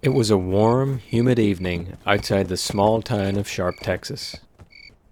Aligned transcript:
It 0.00 0.10
was 0.10 0.30
a 0.30 0.38
warm, 0.38 0.98
humid 0.98 1.40
evening 1.40 1.96
outside 2.06 2.46
the 2.46 2.56
small 2.56 3.02
town 3.02 3.36
of 3.36 3.48
Sharp, 3.48 3.74
Texas. 3.82 4.36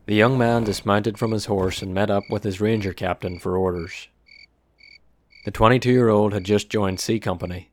The 0.07 0.15
young 0.15 0.39
man 0.39 0.63
dismounted 0.63 1.19
from 1.19 1.33
his 1.33 1.47
horse 1.47 1.83
and 1.83 1.93
met 1.93 2.09
up 2.09 2.23
with 2.31 2.45
his 2.45 2.61
ranger 2.61 2.93
captain 2.93 3.41
for 3.41 3.57
orders. 3.57 4.07
The 5.45 5.51
22 5.51 5.91
year 5.91 6.09
old 6.09 6.33
had 6.33 6.45
just 6.45 6.71
joined 6.71 7.01
C 7.01 7.19
Company, 7.19 7.73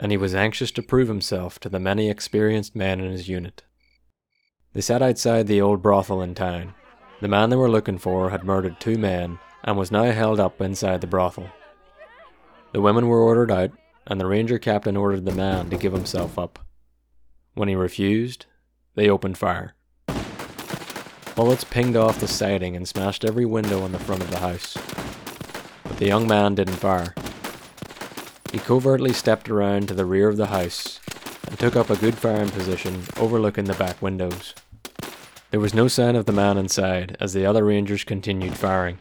and 0.00 0.10
he 0.10 0.16
was 0.16 0.34
anxious 0.34 0.72
to 0.72 0.82
prove 0.82 1.06
himself 1.06 1.60
to 1.60 1.68
the 1.68 1.78
many 1.78 2.10
experienced 2.10 2.74
men 2.74 2.98
in 2.98 3.12
his 3.12 3.28
unit. 3.28 3.62
They 4.72 4.80
sat 4.80 5.00
outside 5.00 5.46
the 5.46 5.60
old 5.60 5.80
brothel 5.80 6.20
in 6.22 6.34
town. 6.34 6.74
The 7.20 7.28
man 7.28 7.50
they 7.50 7.56
were 7.56 7.70
looking 7.70 7.98
for 7.98 8.30
had 8.30 8.42
murdered 8.42 8.80
two 8.80 8.98
men 8.98 9.38
and 9.62 9.78
was 9.78 9.92
now 9.92 10.10
held 10.10 10.40
up 10.40 10.60
inside 10.60 11.02
the 11.02 11.06
brothel. 11.06 11.50
The 12.72 12.80
women 12.80 13.06
were 13.06 13.22
ordered 13.22 13.52
out, 13.52 13.70
and 14.08 14.18
the 14.18 14.26
ranger 14.26 14.58
captain 14.58 14.96
ordered 14.96 15.26
the 15.26 15.34
man 15.34 15.68
to 15.68 15.76
give 15.76 15.92
himself 15.92 16.38
up. 16.38 16.58
When 17.54 17.68
he 17.68 17.74
refused, 17.74 18.46
they 18.94 19.08
opened 19.08 19.36
fire. 19.36 19.74
Bullets 21.36 21.64
pinged 21.64 21.94
off 21.94 22.18
the 22.18 22.26
siding 22.26 22.74
and 22.74 22.88
smashed 22.88 23.24
every 23.24 23.44
window 23.44 23.84
in 23.84 23.92
the 23.92 23.98
front 23.98 24.22
of 24.22 24.30
the 24.30 24.40
house. 24.40 24.76
But 25.84 25.98
the 25.98 26.06
young 26.06 26.26
man 26.26 26.54
didn't 26.54 26.74
fire. 26.74 27.14
He 28.50 28.58
covertly 28.58 29.12
stepped 29.12 29.50
around 29.50 29.88
to 29.88 29.94
the 29.94 30.06
rear 30.06 30.28
of 30.28 30.38
the 30.38 30.46
house 30.46 31.00
and 31.46 31.58
took 31.58 31.76
up 31.76 31.90
a 31.90 31.96
good 31.96 32.16
firing 32.16 32.48
position 32.48 33.04
overlooking 33.18 33.66
the 33.66 33.74
back 33.74 34.00
windows. 34.00 34.54
There 35.50 35.60
was 35.60 35.74
no 35.74 35.86
sign 35.86 36.16
of 36.16 36.24
the 36.24 36.32
man 36.32 36.56
inside 36.56 37.16
as 37.20 37.34
the 37.34 37.44
other 37.46 37.64
rangers 37.64 38.04
continued 38.04 38.56
firing. 38.56 38.98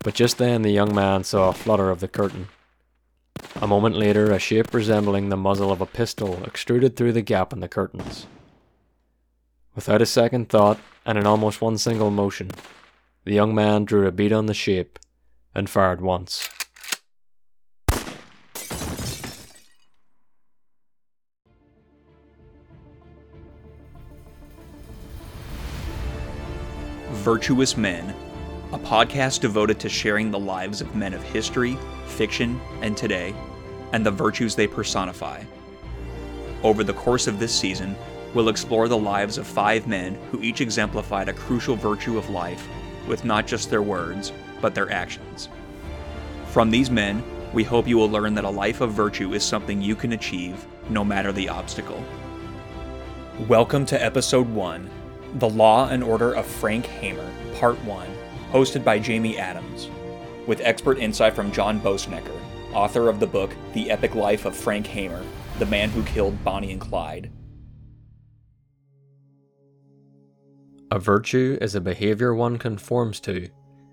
But 0.00 0.14
just 0.14 0.38
then 0.38 0.62
the 0.62 0.70
young 0.70 0.94
man 0.94 1.24
saw 1.24 1.48
a 1.48 1.54
flutter 1.54 1.90
of 1.90 2.00
the 2.00 2.08
curtain 2.08 2.48
a 3.56 3.66
moment 3.66 3.96
later, 3.96 4.32
a 4.32 4.38
shape 4.38 4.72
resembling 4.72 5.28
the 5.28 5.36
muzzle 5.36 5.72
of 5.72 5.80
a 5.80 5.86
pistol 5.86 6.42
extruded 6.44 6.96
through 6.96 7.12
the 7.12 7.22
gap 7.22 7.52
in 7.52 7.60
the 7.60 7.68
curtains. 7.68 8.26
Without 9.74 10.02
a 10.02 10.06
second 10.06 10.48
thought, 10.48 10.80
and 11.06 11.16
in 11.16 11.26
almost 11.26 11.60
one 11.60 11.78
single 11.78 12.10
motion, 12.10 12.50
the 13.24 13.34
young 13.34 13.54
man 13.54 13.84
drew 13.84 14.06
a 14.06 14.12
bead 14.12 14.32
on 14.32 14.46
the 14.46 14.54
shape 14.54 14.98
and 15.54 15.70
fired 15.70 16.00
once. 16.00 16.48
Virtuous 27.10 27.76
Men, 27.76 28.14
a 28.70 28.78
podcast 28.78 29.40
devoted 29.40 29.80
to 29.80 29.88
sharing 29.88 30.30
the 30.30 30.38
lives 30.38 30.82
of 30.82 30.94
men 30.94 31.14
of 31.14 31.22
history, 31.22 31.78
fiction, 32.04 32.60
and 32.82 32.98
today, 32.98 33.34
and 33.94 34.04
the 34.04 34.10
virtues 34.10 34.54
they 34.54 34.66
personify. 34.66 35.42
Over 36.62 36.84
the 36.84 36.92
course 36.92 37.26
of 37.26 37.38
this 37.38 37.54
season, 37.54 37.96
we'll 38.34 38.50
explore 38.50 38.86
the 38.86 38.98
lives 38.98 39.38
of 39.38 39.46
five 39.46 39.86
men 39.86 40.18
who 40.30 40.42
each 40.42 40.60
exemplified 40.60 41.30
a 41.30 41.32
crucial 41.32 41.76
virtue 41.76 42.18
of 42.18 42.28
life 42.28 42.68
with 43.06 43.24
not 43.24 43.46
just 43.46 43.70
their 43.70 43.80
words, 43.80 44.34
but 44.60 44.74
their 44.74 44.92
actions. 44.92 45.48
From 46.48 46.70
these 46.70 46.90
men, 46.90 47.24
we 47.54 47.64
hope 47.64 47.88
you 47.88 47.96
will 47.96 48.10
learn 48.10 48.34
that 48.34 48.44
a 48.44 48.50
life 48.50 48.82
of 48.82 48.92
virtue 48.92 49.32
is 49.32 49.42
something 49.42 49.80
you 49.80 49.96
can 49.96 50.12
achieve 50.12 50.66
no 50.90 51.02
matter 51.02 51.32
the 51.32 51.48
obstacle. 51.48 52.04
Welcome 53.48 53.86
to 53.86 54.04
Episode 54.04 54.50
1 54.50 54.90
The 55.36 55.48
Law 55.48 55.88
and 55.88 56.04
Order 56.04 56.34
of 56.34 56.44
Frank 56.44 56.84
Hamer, 56.84 57.32
Part 57.54 57.82
1, 57.84 58.17
hosted 58.52 58.84
by 58.84 58.98
Jamie 58.98 59.38
Adams, 59.38 59.88
with 60.46 60.60
expert 60.62 60.98
insight 60.98 61.34
from 61.34 61.52
John 61.52 61.80
Boessenecker 61.80 62.38
author 62.72 63.08
of 63.08 63.18
the 63.20 63.26
book 63.26 63.54
The 63.72 63.90
Epic 63.90 64.14
Life 64.14 64.44
of 64.44 64.56
Frank 64.56 64.86
Hamer, 64.86 65.24
the 65.58 65.66
man 65.66 65.90
who 65.90 66.02
killed 66.04 66.42
Bonnie 66.44 66.72
and 66.72 66.80
Clyde. 66.80 67.30
A 70.90 70.98
virtue 70.98 71.58
is 71.60 71.74
a 71.74 71.80
behavior 71.80 72.34
one 72.34 72.56
conforms 72.56 73.20
to 73.20 73.48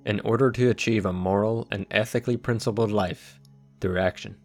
in 0.06 0.20
order 0.22 0.52
to 0.52 0.70
achieve 0.70 1.06
a 1.06 1.14
moral 1.14 1.68
and 1.72 1.86
ethically 1.90 2.38
principled 2.38 2.92
life 2.92 3.40
through 3.82 4.00
action. 4.00 4.38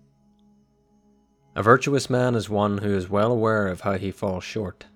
A 1.54 1.62
virtuous 1.62 2.08
man 2.08 2.34
is 2.34 2.48
one 2.48 2.78
who 2.78 2.94
is 2.94 3.10
well 3.10 3.32
aware 3.32 3.68
of 3.68 3.82
how 3.82 3.98
he 3.98 4.10
falls 4.10 4.42
short, 4.42 4.86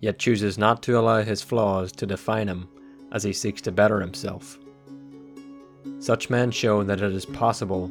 yet 0.00 0.18
chooses 0.18 0.58
not 0.58 0.82
to 0.82 0.98
allow 0.98 1.22
his 1.22 1.42
flaws 1.42 1.92
to 1.92 2.06
define 2.06 2.48
him 2.48 2.68
as 3.12 3.22
he 3.22 3.32
seeks 3.32 3.60
to 3.62 3.72
better 3.72 4.00
himself. 4.00 4.58
Such 6.00 6.30
men 6.30 6.50
show 6.50 6.82
that 6.82 7.00
it 7.00 7.12
is 7.12 7.26
possible 7.26 7.90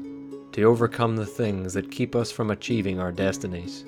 to 0.51 0.63
overcome 0.63 1.15
the 1.15 1.25
things 1.25 1.73
that 1.73 1.91
keep 1.91 2.15
us 2.15 2.31
from 2.31 2.51
achieving 2.51 2.99
our 2.99 3.11
destinies. 3.11 3.85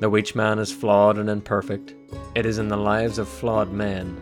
Though 0.00 0.16
each 0.16 0.34
man 0.34 0.58
is 0.58 0.72
flawed 0.72 1.16
and 1.16 1.30
imperfect, 1.30 1.94
it 2.34 2.44
is 2.44 2.58
in 2.58 2.68
the 2.68 2.76
lives 2.76 3.18
of 3.18 3.28
flawed 3.28 3.72
men 3.72 4.14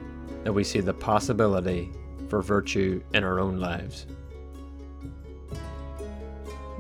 that 0.45 0.53
we 0.53 0.63
see 0.63 0.81
the 0.81 0.95
possibility 0.95 1.91
for 2.29 2.43
virtue 2.43 3.03
in 3.15 3.25
our 3.25 3.41
own 3.41 3.59
lives. 3.59 4.07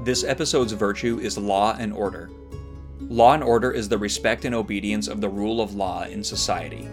This 0.04 0.24
episode's 0.24 0.72
virtue 0.72 1.18
is 1.20 1.38
law 1.38 1.76
and 1.78 1.92
order. 1.92 2.30
Law 3.00 3.34
and 3.34 3.42
order 3.42 3.70
is 3.70 3.88
the 3.88 3.98
respect 3.98 4.44
and 4.44 4.54
obedience 4.54 5.08
of 5.08 5.20
the 5.20 5.28
rule 5.28 5.60
of 5.60 5.74
law 5.74 6.04
in 6.04 6.22
society. 6.22 6.88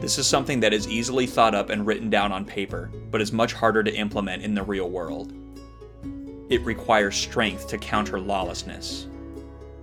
This 0.00 0.16
is 0.16 0.28
something 0.28 0.60
that 0.60 0.72
is 0.72 0.88
easily 0.88 1.26
thought 1.26 1.56
up 1.56 1.70
and 1.70 1.84
written 1.84 2.08
down 2.08 2.30
on 2.30 2.44
paper, 2.44 2.90
but 3.10 3.20
is 3.20 3.32
much 3.32 3.52
harder 3.52 3.82
to 3.82 3.94
implement 3.94 4.44
in 4.44 4.54
the 4.54 4.62
real 4.62 4.88
world. 4.88 5.32
It 6.48 6.64
requires 6.64 7.16
strength 7.16 7.66
to 7.68 7.78
counter 7.78 8.20
lawlessness. 8.20 9.08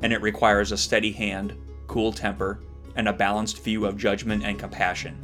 And 0.01 0.13
it 0.13 0.21
requires 0.21 0.71
a 0.71 0.77
steady 0.77 1.11
hand, 1.11 1.57
cool 1.87 2.13
temper, 2.13 2.61
and 2.95 3.09
a 3.09 3.13
balanced 3.13 3.61
view 3.61 3.85
of 3.85 3.97
judgment 3.97 4.43
and 4.45 4.57
compassion. 4.57 5.19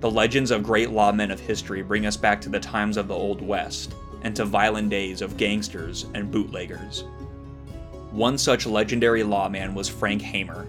The 0.00 0.10
legends 0.10 0.50
of 0.50 0.64
great 0.64 0.88
lawmen 0.88 1.30
of 1.30 1.38
history 1.38 1.82
bring 1.82 2.04
us 2.04 2.16
back 2.16 2.40
to 2.40 2.48
the 2.48 2.58
times 2.58 2.96
of 2.96 3.06
the 3.06 3.14
Old 3.14 3.40
West 3.40 3.94
and 4.22 4.34
to 4.34 4.44
violent 4.44 4.90
days 4.90 5.22
of 5.22 5.36
gangsters 5.36 6.06
and 6.14 6.30
bootleggers. 6.30 7.04
One 8.10 8.36
such 8.36 8.66
legendary 8.66 9.22
lawman 9.22 9.74
was 9.74 9.88
Frank 9.88 10.20
Hamer. 10.22 10.66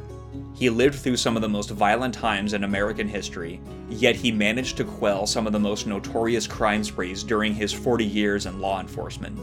He 0.53 0.69
lived 0.69 0.95
through 0.95 1.17
some 1.17 1.35
of 1.35 1.41
the 1.41 1.49
most 1.49 1.69
violent 1.71 2.13
times 2.13 2.53
in 2.53 2.63
American 2.63 3.07
history, 3.07 3.59
yet 3.89 4.15
he 4.15 4.31
managed 4.31 4.77
to 4.77 4.83
quell 4.83 5.25
some 5.25 5.47
of 5.47 5.53
the 5.53 5.59
most 5.59 5.87
notorious 5.87 6.47
crime 6.47 6.83
sprees 6.83 7.23
during 7.23 7.53
his 7.53 7.73
40 7.73 8.05
years 8.05 8.45
in 8.45 8.59
law 8.59 8.79
enforcement. 8.79 9.39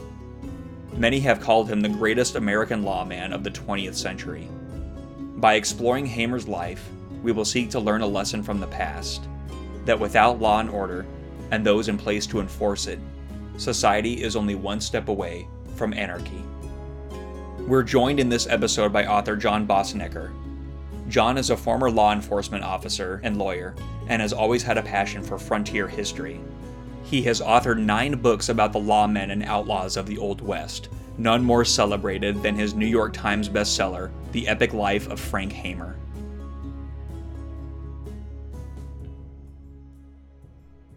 Many 0.97 1.19
have 1.21 1.41
called 1.41 1.69
him 1.69 1.81
the 1.81 1.89
greatest 1.89 2.35
American 2.35 2.83
lawman 2.83 3.33
of 3.33 3.43
the 3.43 3.51
20th 3.51 3.95
century. 3.95 4.47
By 5.37 5.55
exploring 5.55 6.05
Hamer's 6.05 6.47
life, 6.47 6.87
we 7.23 7.31
will 7.31 7.45
seek 7.45 7.69
to 7.71 7.79
learn 7.79 8.01
a 8.01 8.07
lesson 8.07 8.43
from 8.43 8.59
the 8.59 8.67
past 8.67 9.27
that 9.85 9.99
without 9.99 10.39
law 10.39 10.59
and 10.59 10.69
order, 10.69 11.05
and 11.51 11.65
those 11.65 11.87
in 11.87 11.97
place 11.97 12.25
to 12.27 12.39
enforce 12.39 12.87
it, 12.87 12.99
society 13.57 14.21
is 14.21 14.35
only 14.35 14.55
one 14.55 14.79
step 14.79 15.07
away 15.07 15.47
from 15.75 15.93
anarchy. 15.93 16.43
We're 17.67 17.83
joined 17.83 18.19
in 18.19 18.29
this 18.29 18.47
episode 18.47 18.91
by 18.91 19.05
author 19.05 19.35
John 19.35 19.67
Boessenecker. 19.67 20.31
John 21.11 21.37
is 21.37 21.49
a 21.49 21.57
former 21.57 21.91
law 21.91 22.13
enforcement 22.13 22.63
officer 22.63 23.19
and 23.21 23.37
lawyer, 23.37 23.75
and 24.07 24.21
has 24.21 24.31
always 24.31 24.63
had 24.63 24.77
a 24.77 24.81
passion 24.81 25.21
for 25.21 25.37
frontier 25.37 25.85
history. 25.85 26.39
He 27.03 27.21
has 27.23 27.41
authored 27.41 27.79
nine 27.79 28.21
books 28.21 28.47
about 28.47 28.71
the 28.71 28.79
lawmen 28.79 29.29
and 29.29 29.43
outlaws 29.43 29.97
of 29.97 30.05
the 30.05 30.17
Old 30.17 30.39
West, 30.39 30.87
none 31.17 31.43
more 31.43 31.65
celebrated 31.65 32.41
than 32.41 32.55
his 32.55 32.73
New 32.73 32.85
York 32.85 33.11
Times 33.11 33.49
bestseller, 33.49 34.09
The 34.31 34.47
Epic 34.47 34.71
Life 34.71 35.09
of 35.09 35.19
Frank 35.19 35.51
Hamer. 35.51 35.97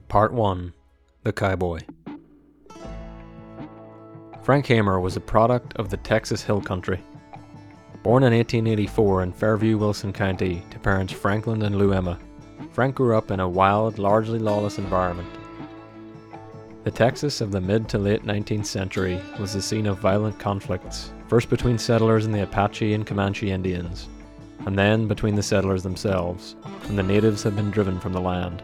Part 0.06 0.32
1 0.32 0.72
The 1.24 1.32
Cowboy 1.32 1.80
Frank 4.44 4.66
Hamer 4.66 5.00
was 5.00 5.16
a 5.16 5.20
product 5.20 5.74
of 5.74 5.90
the 5.90 5.96
Texas 5.96 6.44
Hill 6.44 6.60
Country. 6.60 7.02
Born 8.04 8.22
in 8.22 8.34
1884 8.34 9.22
in 9.22 9.32
Fairview, 9.32 9.78
Wilson 9.78 10.12
County, 10.12 10.62
to 10.70 10.78
parents 10.78 11.14
Franklin 11.14 11.62
and 11.62 11.78
Lou 11.78 11.94
Emma, 11.94 12.18
Frank 12.72 12.94
grew 12.94 13.16
up 13.16 13.30
in 13.30 13.40
a 13.40 13.48
wild, 13.48 13.98
largely 13.98 14.38
lawless 14.38 14.76
environment. 14.76 15.30
The 16.84 16.90
Texas 16.90 17.40
of 17.40 17.50
the 17.50 17.62
mid 17.62 17.88
to 17.88 17.98
late 17.98 18.22
19th 18.24 18.66
century 18.66 19.18
was 19.40 19.54
the 19.54 19.62
scene 19.62 19.86
of 19.86 20.00
violent 20.00 20.38
conflicts, 20.38 21.12
first 21.28 21.48
between 21.48 21.78
settlers 21.78 22.26
and 22.26 22.34
the 22.34 22.42
Apache 22.42 22.92
and 22.92 23.06
Comanche 23.06 23.50
Indians, 23.50 24.10
and 24.66 24.78
then 24.78 25.08
between 25.08 25.34
the 25.34 25.42
settlers 25.42 25.82
themselves, 25.82 26.56
when 26.82 26.96
the 26.96 27.02
natives 27.02 27.42
had 27.42 27.56
been 27.56 27.70
driven 27.70 27.98
from 27.98 28.12
the 28.12 28.20
land. 28.20 28.62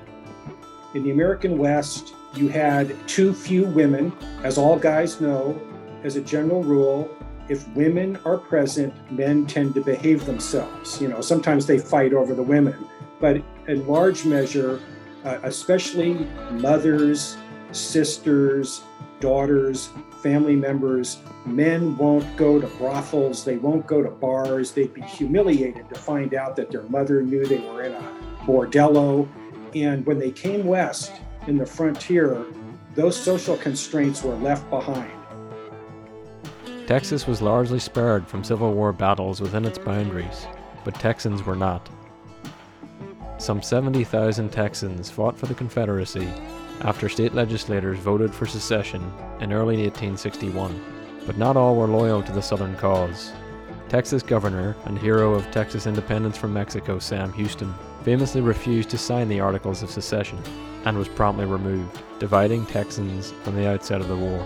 In 0.94 1.02
the 1.02 1.12
American 1.12 1.56
West, 1.56 2.12
you 2.34 2.48
had 2.48 2.94
too 3.08 3.32
few 3.32 3.64
women. 3.64 4.12
As 4.44 4.58
all 4.58 4.78
guys 4.78 5.18
know, 5.18 5.58
as 6.04 6.16
a 6.16 6.20
general 6.20 6.62
rule, 6.62 7.08
if 7.50 7.68
women 7.74 8.16
are 8.24 8.38
present, 8.38 8.94
men 9.10 9.46
tend 9.46 9.74
to 9.74 9.82
behave 9.82 10.24
themselves. 10.24 11.00
You 11.02 11.08
know, 11.08 11.20
sometimes 11.20 11.66
they 11.66 11.78
fight 11.78 12.14
over 12.14 12.32
the 12.34 12.42
women, 12.42 12.86
but 13.20 13.42
in 13.68 13.86
large 13.86 14.24
measure, 14.24 14.80
uh, 15.24 15.38
especially 15.42 16.14
mothers 16.52 17.36
sisters, 17.72 18.82
daughters, 19.20 19.90
family 20.22 20.56
members. 20.56 21.18
Men 21.46 21.96
won't 21.96 22.36
go 22.36 22.60
to 22.60 22.66
brothels, 22.78 23.44
they 23.44 23.56
won't 23.56 23.86
go 23.86 24.02
to 24.02 24.10
bars. 24.10 24.72
They'd 24.72 24.94
be 24.94 25.02
humiliated 25.02 25.88
to 25.88 25.94
find 25.98 26.34
out 26.34 26.56
that 26.56 26.70
their 26.70 26.82
mother 26.84 27.22
knew 27.22 27.44
they 27.46 27.58
were 27.58 27.82
in 27.82 27.92
a 27.92 28.02
bordello. 28.44 29.28
And 29.74 30.04
when 30.04 30.18
they 30.18 30.30
came 30.30 30.66
west 30.66 31.12
in 31.46 31.56
the 31.56 31.66
frontier, 31.66 32.44
those 32.94 33.16
social 33.16 33.56
constraints 33.56 34.22
were 34.22 34.34
left 34.36 34.68
behind. 34.68 35.10
Texas 36.90 37.24
was 37.24 37.40
largely 37.40 37.78
spared 37.78 38.26
from 38.26 38.42
Civil 38.42 38.74
War 38.74 38.92
battles 38.92 39.40
within 39.40 39.64
its 39.64 39.78
boundaries, 39.78 40.48
but 40.84 40.92
Texans 40.96 41.46
were 41.46 41.54
not. 41.54 41.88
Some 43.38 43.62
70,000 43.62 44.50
Texans 44.50 45.08
fought 45.08 45.38
for 45.38 45.46
the 45.46 45.54
Confederacy 45.54 46.26
after 46.80 47.08
state 47.08 47.32
legislators 47.32 48.00
voted 48.00 48.34
for 48.34 48.44
secession 48.44 49.02
in 49.38 49.52
early 49.52 49.76
1861, 49.76 50.84
but 51.26 51.38
not 51.38 51.56
all 51.56 51.76
were 51.76 51.86
loyal 51.86 52.24
to 52.24 52.32
the 52.32 52.42
Southern 52.42 52.74
cause. 52.74 53.30
Texas 53.88 54.24
governor 54.24 54.74
and 54.86 54.98
hero 54.98 55.32
of 55.34 55.48
Texas 55.52 55.86
independence 55.86 56.36
from 56.36 56.52
Mexico, 56.52 56.98
Sam 56.98 57.32
Houston, 57.34 57.72
famously 58.02 58.40
refused 58.40 58.90
to 58.90 58.98
sign 58.98 59.28
the 59.28 59.38
Articles 59.38 59.84
of 59.84 59.92
Secession 59.92 60.42
and 60.84 60.98
was 60.98 61.06
promptly 61.06 61.44
removed, 61.44 62.02
dividing 62.18 62.66
Texans 62.66 63.30
from 63.44 63.54
the 63.54 63.68
outset 63.68 64.00
of 64.00 64.08
the 64.08 64.16
war. 64.16 64.44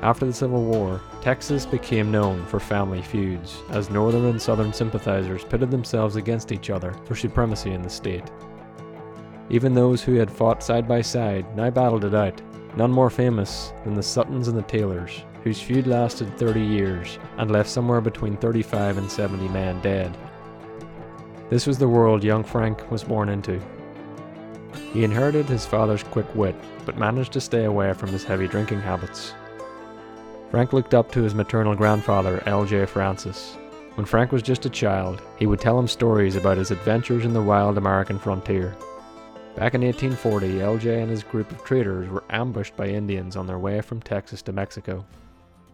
After 0.00 0.26
the 0.26 0.32
Civil 0.32 0.62
War, 0.62 1.00
Texas 1.22 1.66
became 1.66 2.12
known 2.12 2.46
for 2.46 2.60
family 2.60 3.02
feuds 3.02 3.62
as 3.70 3.90
Northern 3.90 4.26
and 4.26 4.40
Southern 4.40 4.72
sympathizers 4.72 5.44
pitted 5.44 5.72
themselves 5.72 6.14
against 6.14 6.52
each 6.52 6.70
other 6.70 6.94
for 7.04 7.16
supremacy 7.16 7.72
in 7.72 7.82
the 7.82 7.90
state. 7.90 8.30
Even 9.50 9.74
those 9.74 10.02
who 10.02 10.14
had 10.14 10.30
fought 10.30 10.62
side 10.62 10.86
by 10.86 11.02
side 11.02 11.56
now 11.56 11.70
battled 11.70 12.04
it 12.04 12.14
out, 12.14 12.40
none 12.76 12.92
more 12.92 13.10
famous 13.10 13.72
than 13.82 13.94
the 13.94 14.02
Suttons 14.02 14.46
and 14.46 14.56
the 14.56 14.62
Taylors, 14.62 15.24
whose 15.42 15.60
feud 15.60 15.88
lasted 15.88 16.38
30 16.38 16.60
years 16.60 17.18
and 17.38 17.50
left 17.50 17.68
somewhere 17.68 18.00
between 18.00 18.36
35 18.36 18.98
and 18.98 19.10
70 19.10 19.48
men 19.48 19.80
dead. 19.80 20.16
This 21.50 21.66
was 21.66 21.78
the 21.78 21.88
world 21.88 22.22
young 22.22 22.44
Frank 22.44 22.88
was 22.88 23.02
born 23.02 23.28
into. 23.28 23.60
He 24.92 25.02
inherited 25.02 25.46
his 25.46 25.66
father's 25.66 26.04
quick 26.04 26.32
wit, 26.36 26.54
but 26.86 26.98
managed 26.98 27.32
to 27.32 27.40
stay 27.40 27.64
away 27.64 27.92
from 27.94 28.10
his 28.10 28.22
heavy 28.22 28.46
drinking 28.46 28.80
habits. 28.80 29.34
Frank 30.50 30.72
looked 30.72 30.94
up 30.94 31.12
to 31.12 31.22
his 31.22 31.34
maternal 31.34 31.74
grandfather, 31.74 32.42
L.J. 32.46 32.86
Francis. 32.86 33.56
When 33.96 34.06
Frank 34.06 34.32
was 34.32 34.42
just 34.42 34.64
a 34.64 34.70
child, 34.70 35.20
he 35.38 35.46
would 35.46 35.60
tell 35.60 35.78
him 35.78 35.86
stories 35.86 36.36
about 36.36 36.56
his 36.56 36.70
adventures 36.70 37.26
in 37.26 37.34
the 37.34 37.42
wild 37.42 37.76
American 37.76 38.18
frontier. 38.18 38.74
Back 39.56 39.74
in 39.74 39.82
1840, 39.82 40.54
LJ 40.54 41.02
and 41.02 41.10
his 41.10 41.22
group 41.22 41.50
of 41.50 41.64
traders 41.64 42.08
were 42.08 42.24
ambushed 42.30 42.76
by 42.76 42.86
Indians 42.86 43.36
on 43.36 43.46
their 43.46 43.58
way 43.58 43.82
from 43.82 44.00
Texas 44.00 44.40
to 44.42 44.52
Mexico. 44.52 45.04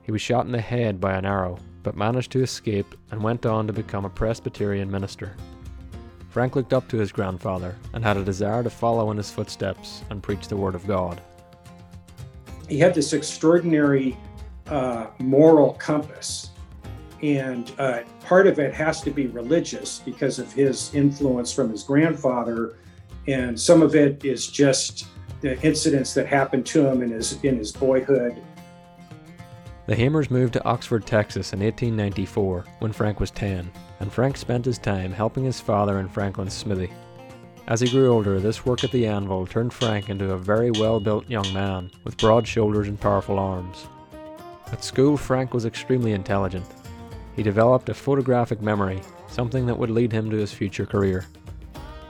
He 0.02 0.10
was 0.10 0.22
shot 0.22 0.46
in 0.46 0.52
the 0.52 0.60
head 0.60 1.00
by 1.00 1.14
an 1.14 1.24
arrow, 1.24 1.58
but 1.84 1.96
managed 1.96 2.32
to 2.32 2.42
escape 2.42 2.96
and 3.12 3.22
went 3.22 3.46
on 3.46 3.68
to 3.68 3.72
become 3.72 4.04
a 4.04 4.10
Presbyterian 4.10 4.90
minister. 4.90 5.36
Frank 6.30 6.56
looked 6.56 6.72
up 6.72 6.88
to 6.88 6.98
his 6.98 7.12
grandfather 7.12 7.76
and 7.92 8.02
had 8.02 8.16
a 8.16 8.24
desire 8.24 8.64
to 8.64 8.70
follow 8.70 9.12
in 9.12 9.18
his 9.18 9.30
footsteps 9.30 10.02
and 10.10 10.20
preach 10.20 10.48
the 10.48 10.56
Word 10.56 10.74
of 10.74 10.86
God. 10.88 11.20
He 12.68 12.78
had 12.78 12.94
this 12.94 13.12
extraordinary 13.12 14.16
uh, 14.68 15.08
moral 15.18 15.74
compass, 15.74 16.50
and 17.22 17.72
uh, 17.78 18.00
part 18.20 18.46
of 18.46 18.58
it 18.58 18.74
has 18.74 19.00
to 19.02 19.10
be 19.10 19.26
religious 19.28 20.00
because 20.00 20.38
of 20.38 20.52
his 20.52 20.94
influence 20.94 21.52
from 21.52 21.70
his 21.70 21.82
grandfather 21.82 22.76
and 23.26 23.58
some 23.58 23.82
of 23.82 23.94
it 23.94 24.24
is 24.24 24.46
just 24.46 25.06
the 25.40 25.60
incidents 25.62 26.14
that 26.14 26.26
happened 26.26 26.66
to 26.66 26.86
him 26.86 27.02
in 27.02 27.10
his 27.10 27.42
in 27.42 27.56
his 27.56 27.72
boyhood. 27.72 28.42
The 29.86 29.94
Hamers 29.94 30.30
moved 30.30 30.54
to 30.54 30.64
Oxford, 30.64 31.06
Texas 31.06 31.52
in 31.52 31.60
1894 31.60 32.64
when 32.78 32.92
Frank 32.92 33.20
was 33.20 33.30
10, 33.30 33.70
and 34.00 34.12
Frank 34.12 34.38
spent 34.38 34.64
his 34.64 34.78
time 34.78 35.12
helping 35.12 35.44
his 35.44 35.60
father 35.60 35.98
in 35.98 36.08
Franklin's 36.08 36.54
smithy. 36.54 36.90
As 37.66 37.80
he 37.80 37.88
grew 37.88 38.10
older, 38.10 38.40
this 38.40 38.64
work 38.64 38.84
at 38.84 38.92
the 38.92 39.06
anvil 39.06 39.46
turned 39.46 39.72
Frank 39.72 40.08
into 40.08 40.32
a 40.32 40.38
very 40.38 40.70
well 40.70 41.00
built 41.00 41.28
young 41.28 41.50
man 41.52 41.90
with 42.02 42.16
broad 42.16 42.46
shoulders 42.46 42.88
and 42.88 43.00
powerful 43.00 43.38
arms. 43.38 43.86
At 44.72 44.84
school, 44.84 45.16
Frank 45.16 45.54
was 45.54 45.66
extremely 45.66 46.12
intelligent. 46.12 46.66
He 47.36 47.42
developed 47.42 47.88
a 47.88 47.94
photographic 47.94 48.60
memory, 48.60 49.00
something 49.28 49.66
that 49.66 49.78
would 49.78 49.90
lead 49.90 50.12
him 50.12 50.30
to 50.30 50.36
his 50.36 50.52
future 50.52 50.86
career. 50.86 51.26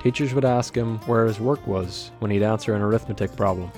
Teachers 0.03 0.35
would 0.35 0.45
ask 0.45 0.75
him 0.75 0.99
where 1.07 1.25
his 1.25 1.41
work 1.41 1.67
was 1.67 2.11
when 2.19 2.31
he'd 2.31 2.43
answer 2.43 2.75
an 2.75 2.83
arithmetic 2.83 3.35
problem. 3.37 3.73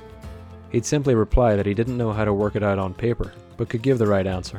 He'd 0.70 0.84
simply 0.84 1.14
reply 1.14 1.54
that 1.54 1.66
he 1.66 1.74
didn't 1.74 1.96
know 1.96 2.12
how 2.12 2.24
to 2.24 2.34
work 2.34 2.56
it 2.56 2.62
out 2.62 2.78
on 2.78 2.94
paper, 2.94 3.32
but 3.56 3.68
could 3.68 3.82
give 3.82 3.98
the 3.98 4.06
right 4.06 4.26
answer. 4.26 4.58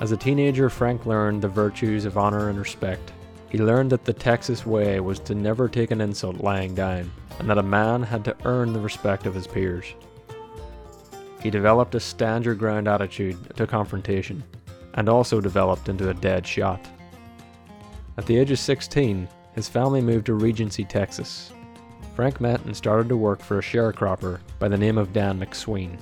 As 0.00 0.12
a 0.12 0.16
teenager, 0.16 0.70
Frank 0.70 1.06
learned 1.06 1.42
the 1.42 1.48
virtues 1.48 2.04
of 2.04 2.18
honor 2.18 2.48
and 2.48 2.58
respect. 2.58 3.12
He 3.50 3.58
learned 3.58 3.90
that 3.92 4.04
the 4.04 4.12
Texas 4.12 4.66
way 4.66 4.98
was 4.98 5.20
to 5.20 5.34
never 5.34 5.68
take 5.68 5.90
an 5.90 6.00
insult 6.00 6.38
lying 6.38 6.74
down, 6.74 7.12
and 7.38 7.48
that 7.48 7.58
a 7.58 7.62
man 7.62 8.02
had 8.02 8.24
to 8.24 8.36
earn 8.44 8.72
the 8.72 8.80
respect 8.80 9.26
of 9.26 9.34
his 9.34 9.46
peers. 9.46 9.94
He 11.44 11.50
developed 11.50 11.94
a 11.94 12.00
stand 12.00 12.46
your 12.46 12.54
ground 12.54 12.88
attitude 12.88 13.54
to 13.56 13.66
confrontation, 13.66 14.42
and 14.94 15.10
also 15.10 15.42
developed 15.42 15.90
into 15.90 16.08
a 16.08 16.14
dead 16.14 16.46
shot. 16.46 16.80
At 18.16 18.24
the 18.24 18.38
age 18.38 18.50
of 18.50 18.58
16, 18.58 19.28
his 19.54 19.68
family 19.68 20.00
moved 20.00 20.24
to 20.26 20.34
Regency, 20.34 20.84
Texas. 20.84 21.52
Frank 22.16 22.40
met 22.40 22.64
and 22.64 22.74
started 22.74 23.10
to 23.10 23.18
work 23.18 23.42
for 23.42 23.58
a 23.58 23.62
sharecropper 23.62 24.40
by 24.58 24.68
the 24.68 24.78
name 24.78 24.96
of 24.96 25.12
Dan 25.12 25.38
McSwain. 25.38 25.98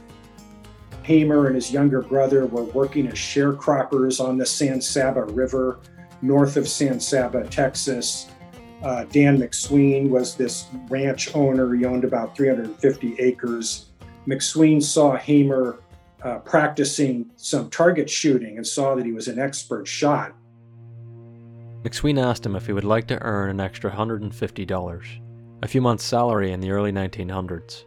Hamer 1.03 1.49
and 1.49 1.57
his 1.57 1.73
younger 1.73 2.03
brother 2.03 2.47
were 2.47 2.63
working 2.63 3.09
as 3.09 3.15
sharecroppers 3.15 4.25
on 4.25 4.39
the 4.39 4.47
San 4.47 4.81
Saba 4.81 5.25
River 5.25 5.81
north 6.21 6.57
of 6.57 6.69
San 6.69 7.01
Saba, 7.01 7.49
Texas. 7.49 8.29
Uh, 8.85 9.05
Dan 9.11 9.39
McSwain 9.39 10.09
was 10.09 10.37
this 10.37 10.67
ranch 10.89 11.35
owner. 11.35 11.75
He 11.75 11.85
owned 11.85 12.05
about 12.05 12.37
350 12.37 13.17
acres. 13.19 13.87
McSwain 14.27 14.83
saw 14.83 15.17
Hamer 15.17 15.81
uh, 16.23 16.39
practicing 16.39 17.31
some 17.37 17.69
target 17.71 18.09
shooting 18.09 18.57
and 18.57 18.67
saw 18.67 18.95
that 18.95 19.05
he 19.05 19.13
was 19.13 19.29
an 19.29 19.39
expert 19.39 19.87
shot. 19.87 20.35
McSwain 21.83 22.23
asked 22.23 22.47
him 22.47 22.55
if 22.55 22.67
he 22.67 22.73
would 22.73 22.85
like 22.85 23.09
to 23.09 23.21
earn 23.23 23.51
an 23.51 23.61
extra 23.61 23.91
$150, 23.91 25.21
a 25.63 25.69
few 25.69 25.81
months' 25.81 26.05
salary 26.05 26.53
in 26.53 26.61
the 26.61 26.71
early 26.71 26.93
1900s. 26.93 27.85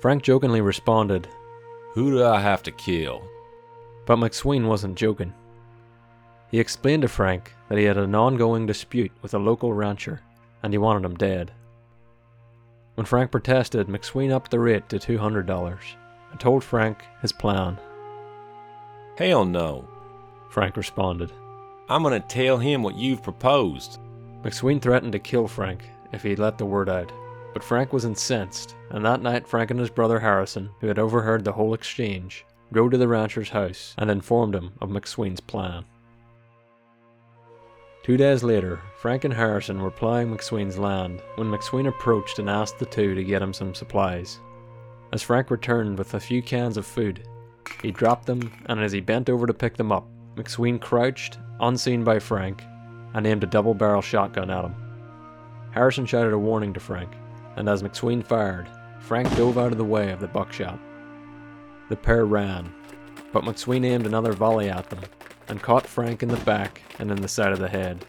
Frank 0.00 0.22
jokingly 0.22 0.60
responded, 0.60 1.26
Who 1.94 2.12
do 2.12 2.24
I 2.24 2.40
have 2.40 2.62
to 2.62 2.70
kill? 2.70 3.28
But 4.06 4.16
McSwain 4.16 4.66
wasn't 4.66 4.96
joking. 4.96 5.34
He 6.50 6.60
explained 6.60 7.02
to 7.02 7.08
Frank 7.08 7.52
that 7.68 7.78
he 7.78 7.84
had 7.84 7.98
an 7.98 8.14
ongoing 8.14 8.66
dispute 8.66 9.12
with 9.20 9.34
a 9.34 9.38
local 9.38 9.72
rancher 9.74 10.22
and 10.62 10.72
he 10.72 10.78
wanted 10.78 11.04
him 11.04 11.16
dead. 11.16 11.52
When 12.98 13.06
Frank 13.06 13.30
protested, 13.30 13.86
McSwain 13.86 14.32
upped 14.32 14.50
the 14.50 14.58
rate 14.58 14.88
to 14.88 14.98
$200 14.98 15.78
and 16.32 16.40
told 16.40 16.64
Frank 16.64 17.04
his 17.22 17.30
plan. 17.30 17.78
Hell 19.16 19.44
no, 19.44 19.88
Frank 20.50 20.76
responded. 20.76 21.30
I'm 21.88 22.02
going 22.02 22.20
to 22.20 22.26
tell 22.26 22.58
him 22.58 22.82
what 22.82 22.96
you've 22.96 23.22
proposed. 23.22 24.00
McSwain 24.42 24.82
threatened 24.82 25.12
to 25.12 25.20
kill 25.20 25.46
Frank 25.46 25.88
if 26.12 26.24
he 26.24 26.34
let 26.34 26.58
the 26.58 26.66
word 26.66 26.88
out, 26.88 27.12
but 27.54 27.62
Frank 27.62 27.92
was 27.92 28.04
incensed, 28.04 28.74
and 28.90 29.04
that 29.04 29.22
night 29.22 29.46
Frank 29.46 29.70
and 29.70 29.78
his 29.78 29.90
brother 29.90 30.18
Harrison, 30.18 30.68
who 30.80 30.88
had 30.88 30.98
overheard 30.98 31.44
the 31.44 31.52
whole 31.52 31.74
exchange, 31.74 32.44
rode 32.72 32.90
to 32.90 32.98
the 32.98 33.06
rancher's 33.06 33.50
house 33.50 33.94
and 33.96 34.10
informed 34.10 34.56
him 34.56 34.72
of 34.80 34.90
McSwain's 34.90 35.40
plan. 35.40 35.84
Two 38.08 38.16
days 38.16 38.42
later, 38.42 38.80
Frank 38.96 39.24
and 39.24 39.34
Harrison 39.34 39.82
were 39.82 39.90
ploughing 39.90 40.34
McSwain's 40.34 40.78
land 40.78 41.20
when 41.34 41.50
McSwain 41.50 41.88
approached 41.88 42.38
and 42.38 42.48
asked 42.48 42.78
the 42.78 42.86
two 42.86 43.14
to 43.14 43.22
get 43.22 43.42
him 43.42 43.52
some 43.52 43.74
supplies. 43.74 44.40
As 45.12 45.22
Frank 45.22 45.50
returned 45.50 45.98
with 45.98 46.14
a 46.14 46.18
few 46.18 46.40
cans 46.40 46.78
of 46.78 46.86
food, 46.86 47.28
he 47.82 47.90
dropped 47.90 48.24
them, 48.24 48.50
and 48.64 48.80
as 48.80 48.92
he 48.92 49.00
bent 49.00 49.28
over 49.28 49.46
to 49.46 49.52
pick 49.52 49.76
them 49.76 49.92
up, 49.92 50.08
McSwain 50.36 50.80
crouched 50.80 51.38
unseen 51.60 52.02
by 52.02 52.18
Frank, 52.18 52.62
and 53.12 53.26
aimed 53.26 53.44
a 53.44 53.46
double 53.46 53.74
barrel 53.74 54.00
shotgun 54.00 54.48
at 54.48 54.64
him. 54.64 54.74
Harrison 55.72 56.06
shouted 56.06 56.32
a 56.32 56.38
warning 56.38 56.72
to 56.72 56.80
Frank, 56.80 57.12
and 57.56 57.68
as 57.68 57.82
McSwain 57.82 58.24
fired, 58.24 58.70
Frank 59.00 59.28
dove 59.36 59.58
out 59.58 59.72
of 59.72 59.76
the 59.76 59.84
way 59.84 60.12
of 60.12 60.20
the 60.20 60.28
buckshot. 60.28 60.80
The 61.90 61.96
pair 61.96 62.24
ran, 62.24 62.72
but 63.34 63.44
McSwain 63.44 63.84
aimed 63.84 64.06
another 64.06 64.32
volley 64.32 64.70
at 64.70 64.88
them 64.88 65.00
and 65.48 65.62
caught 65.62 65.86
Frank 65.86 66.22
in 66.22 66.28
the 66.28 66.36
back 66.38 66.82
and 66.98 67.10
in 67.10 67.20
the 67.20 67.28
side 67.28 67.52
of 67.52 67.58
the 67.58 67.68
head. 67.68 68.04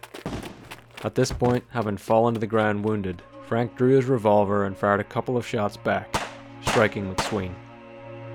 At 1.04 1.16
this 1.16 1.32
point, 1.32 1.64
having 1.70 1.98
fallen 1.98 2.34
to 2.34 2.40
the 2.40 2.48
ground 2.48 2.84
wounded, 2.84 3.22
Frank 3.46 3.76
drew 3.76 3.96
his 3.96 4.06
revolver 4.06 4.66
and 4.66 4.78
fired 4.78 5.00
a 5.00 5.06
couple 5.06 5.38
of 5.38 5.48
shots 5.48 5.78
back, 5.78 6.16
striking 6.62 7.14
McSwain. 7.14 7.54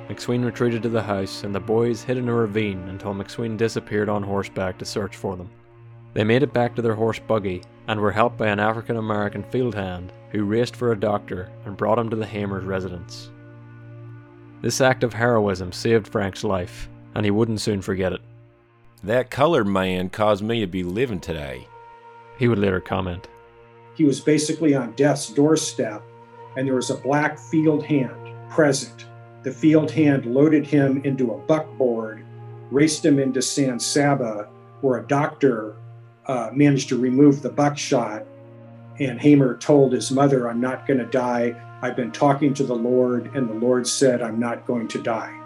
McSwain 0.09 0.45
retreated 0.45 0.83
to 0.83 0.89
the 0.89 1.03
house, 1.03 1.45
and 1.45 1.55
the 1.55 1.61
boys 1.61 2.03
hid 2.03 2.19
in 2.19 2.29
a 2.29 2.35
ravine 2.35 2.89
until 2.89 3.15
McSwain 3.15 3.57
disappeared 3.57 4.09
on 4.09 4.23
horseback 4.23 4.79
to 4.79 4.85
search 4.85 5.17
for 5.17 5.37
them. 5.37 5.51
They 6.15 6.25
made 6.25 6.43
it 6.43 6.53
back 6.53 6.75
to 6.77 6.83
their 6.83 6.95
horse 6.95 7.19
buggy 7.19 7.63
and 7.89 8.01
were 8.01 8.13
helped 8.13 8.37
by 8.37 8.49
an 8.49 8.61
African 8.61 8.97
American 8.97 9.43
field 9.45 9.75
hand 9.75 10.13
who 10.31 10.45
raced 10.45 10.77
for 10.77 10.93
a 10.93 10.99
doctor 10.99 11.51
and 11.65 11.77
brought 11.77 11.99
him 11.99 12.11
to 12.11 12.17
the 12.17 12.27
Hamer's 12.27 12.65
residence. 12.65 13.31
This 14.63 14.81
act 14.81 15.05
of 15.05 15.13
heroism 15.13 15.73
saved 15.73 16.09
Frank's 16.09 16.45
life, 16.45 16.89
and 17.15 17.25
he 17.25 17.31
wouldn't 17.31 17.61
soon 17.61 17.83
forget 17.83 18.13
it. 18.13 18.21
That 19.03 19.31
colored 19.31 19.67
man 19.67 20.09
caused 20.09 20.43
me 20.43 20.61
to 20.61 20.67
be 20.67 20.83
living 20.83 21.21
today. 21.21 21.69
He 22.39 22.49
would 22.49 22.59
later 22.59 22.81
comment. 22.81 23.29
He 23.95 24.05
was 24.05 24.21
basically 24.21 24.75
on 24.75 24.93
death's 24.93 25.29
doorstep, 25.29 26.03
and 26.57 26.67
there 26.67 26.75
was 26.75 26.91
a 26.91 26.97
black 26.97 27.39
field 27.39 27.85
hand 27.85 28.17
present. 28.51 29.07
The 29.43 29.53
field 29.53 29.91
hand 29.91 30.27
loaded 30.27 30.67
him 30.67 31.03
into 31.05 31.33
a 31.33 31.39
buckboard, 31.39 32.25
raced 32.71 33.05
him 33.05 33.19
into 33.19 33.43
San 33.43 33.79
Saba, 33.79 34.49
where 34.81 34.99
a 34.99 35.07
doctor 35.07 35.77
uh, 36.27 36.51
managed 36.53 36.89
to 36.89 36.99
remove 36.99 37.43
the 37.43 37.51
buckshot. 37.51 38.25
And 38.99 39.21
Hamer 39.21 39.57
told 39.59 39.93
his 39.93 40.11
mother, 40.11 40.49
I'm 40.49 40.61
not 40.61 40.87
going 40.87 40.99
to 40.99 41.07
die. 41.07 41.55
I've 41.83 41.97
been 41.97 42.13
talking 42.13 42.55
to 42.55 42.65
the 42.65 42.75
Lord, 42.75 43.35
and 43.35 43.49
the 43.49 43.55
Lord 43.55 43.87
said, 43.87 44.23
I'm 44.23 44.41
not 44.41 44.67
going 44.67 44.89
to 44.89 45.03
die. 45.03 45.39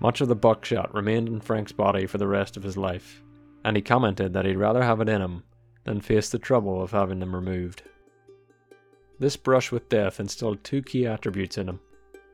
Much 0.00 0.22
of 0.22 0.28
the 0.28 0.34
buckshot 0.34 0.92
remained 0.94 1.28
in 1.28 1.40
Frank's 1.40 1.72
body 1.72 2.06
for 2.06 2.16
the 2.16 2.26
rest 2.26 2.56
of 2.56 2.62
his 2.62 2.76
life, 2.76 3.22
and 3.64 3.76
he 3.76 3.82
commented 3.82 4.32
that 4.32 4.46
he'd 4.46 4.56
rather 4.56 4.82
have 4.82 5.00
it 5.00 5.08
in 5.08 5.20
him 5.20 5.42
than 5.84 6.00
face 6.00 6.30
the 6.30 6.38
trouble 6.38 6.82
of 6.82 6.90
having 6.90 7.20
them 7.20 7.34
removed. 7.34 7.82
This 9.18 9.36
brush 9.36 9.70
with 9.70 9.90
death 9.90 10.18
instilled 10.18 10.64
two 10.64 10.80
key 10.80 11.06
attributes 11.06 11.58
in 11.58 11.68
him. 11.68 11.80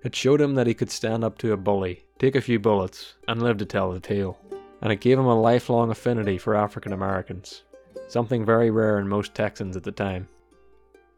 It 0.05 0.15
showed 0.15 0.41
him 0.41 0.55
that 0.55 0.69
he 0.69 0.75
could 0.75 0.91
stand 0.91 1.25
up 1.25 1.37
to 1.39 1.53
a 1.53 1.57
bully, 1.57 2.05
take 2.21 2.37
a 2.37 2.41
few 2.41 2.61
bullets, 2.61 3.15
and 3.27 3.43
live 3.43 3.59
to 3.59 3.65
tell 3.65 3.91
the 3.91 3.99
tale. 3.99 4.39
And 4.81 4.93
it 4.93 5.01
gave 5.01 5.19
him 5.19 5.27
a 5.27 5.41
lifelong 5.41 5.91
affinity 5.91 6.39
for 6.39 6.55
African 6.55 6.93
Americans, 6.93 7.65
something 8.07 8.45
very 8.45 8.71
rare 8.71 9.01
in 9.01 9.09
most 9.09 9.35
Texans 9.35 9.77
at 9.77 9.83
the 9.83 9.91
time. 9.91 10.29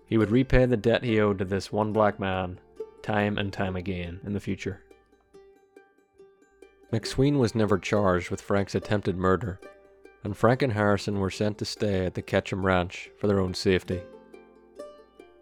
He 0.07 0.17
would 0.17 0.31
repay 0.31 0.65
the 0.65 0.79
debt 0.79 1.05
he 1.05 1.21
owed 1.21 1.39
to 1.39 1.45
this 1.45 1.71
one 1.71 1.93
black 1.93 2.19
man 2.19 2.61
time 3.03 3.37
and 3.37 3.53
time 3.53 3.77
again 3.77 4.21
in 4.25 4.33
the 4.33 4.41
future. 4.41 4.81
McSwain 6.93 7.39
was 7.39 7.55
never 7.55 7.79
charged 7.79 8.31
with 8.31 8.41
Frank's 8.41 8.75
attempted 8.75 9.19
murder, 9.19 9.61
and 10.25 10.35
Frank 10.35 10.63
and 10.63 10.73
Harrison 10.73 11.19
were 11.19 11.31
sent 11.31 11.59
to 11.59 11.67
stay 11.67 12.07
at 12.07 12.15
the 12.15 12.23
Ketchum 12.23 12.65
Ranch 12.65 13.11
for 13.19 13.27
their 13.27 13.41
own 13.41 13.53
safety. 13.53 14.01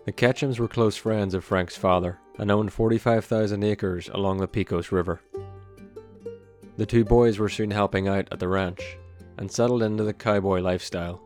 The 0.06 0.12
Ketchums 0.12 0.58
were 0.58 0.66
close 0.66 0.96
friends 0.96 1.34
of 1.34 1.44
Frank's 1.44 1.76
father 1.76 2.18
and 2.38 2.50
owned 2.50 2.72
45,000 2.72 3.62
acres 3.62 4.10
along 4.12 4.38
the 4.38 4.48
Pecos 4.48 4.90
River. 4.90 5.20
The 6.76 6.86
two 6.86 7.04
boys 7.04 7.38
were 7.38 7.48
soon 7.48 7.70
helping 7.70 8.08
out 8.08 8.28
at 8.32 8.40
the 8.40 8.48
ranch 8.48 8.96
and 9.38 9.50
settled 9.50 9.84
into 9.84 10.02
the 10.02 10.12
cowboy 10.12 10.60
lifestyle. 10.60 11.22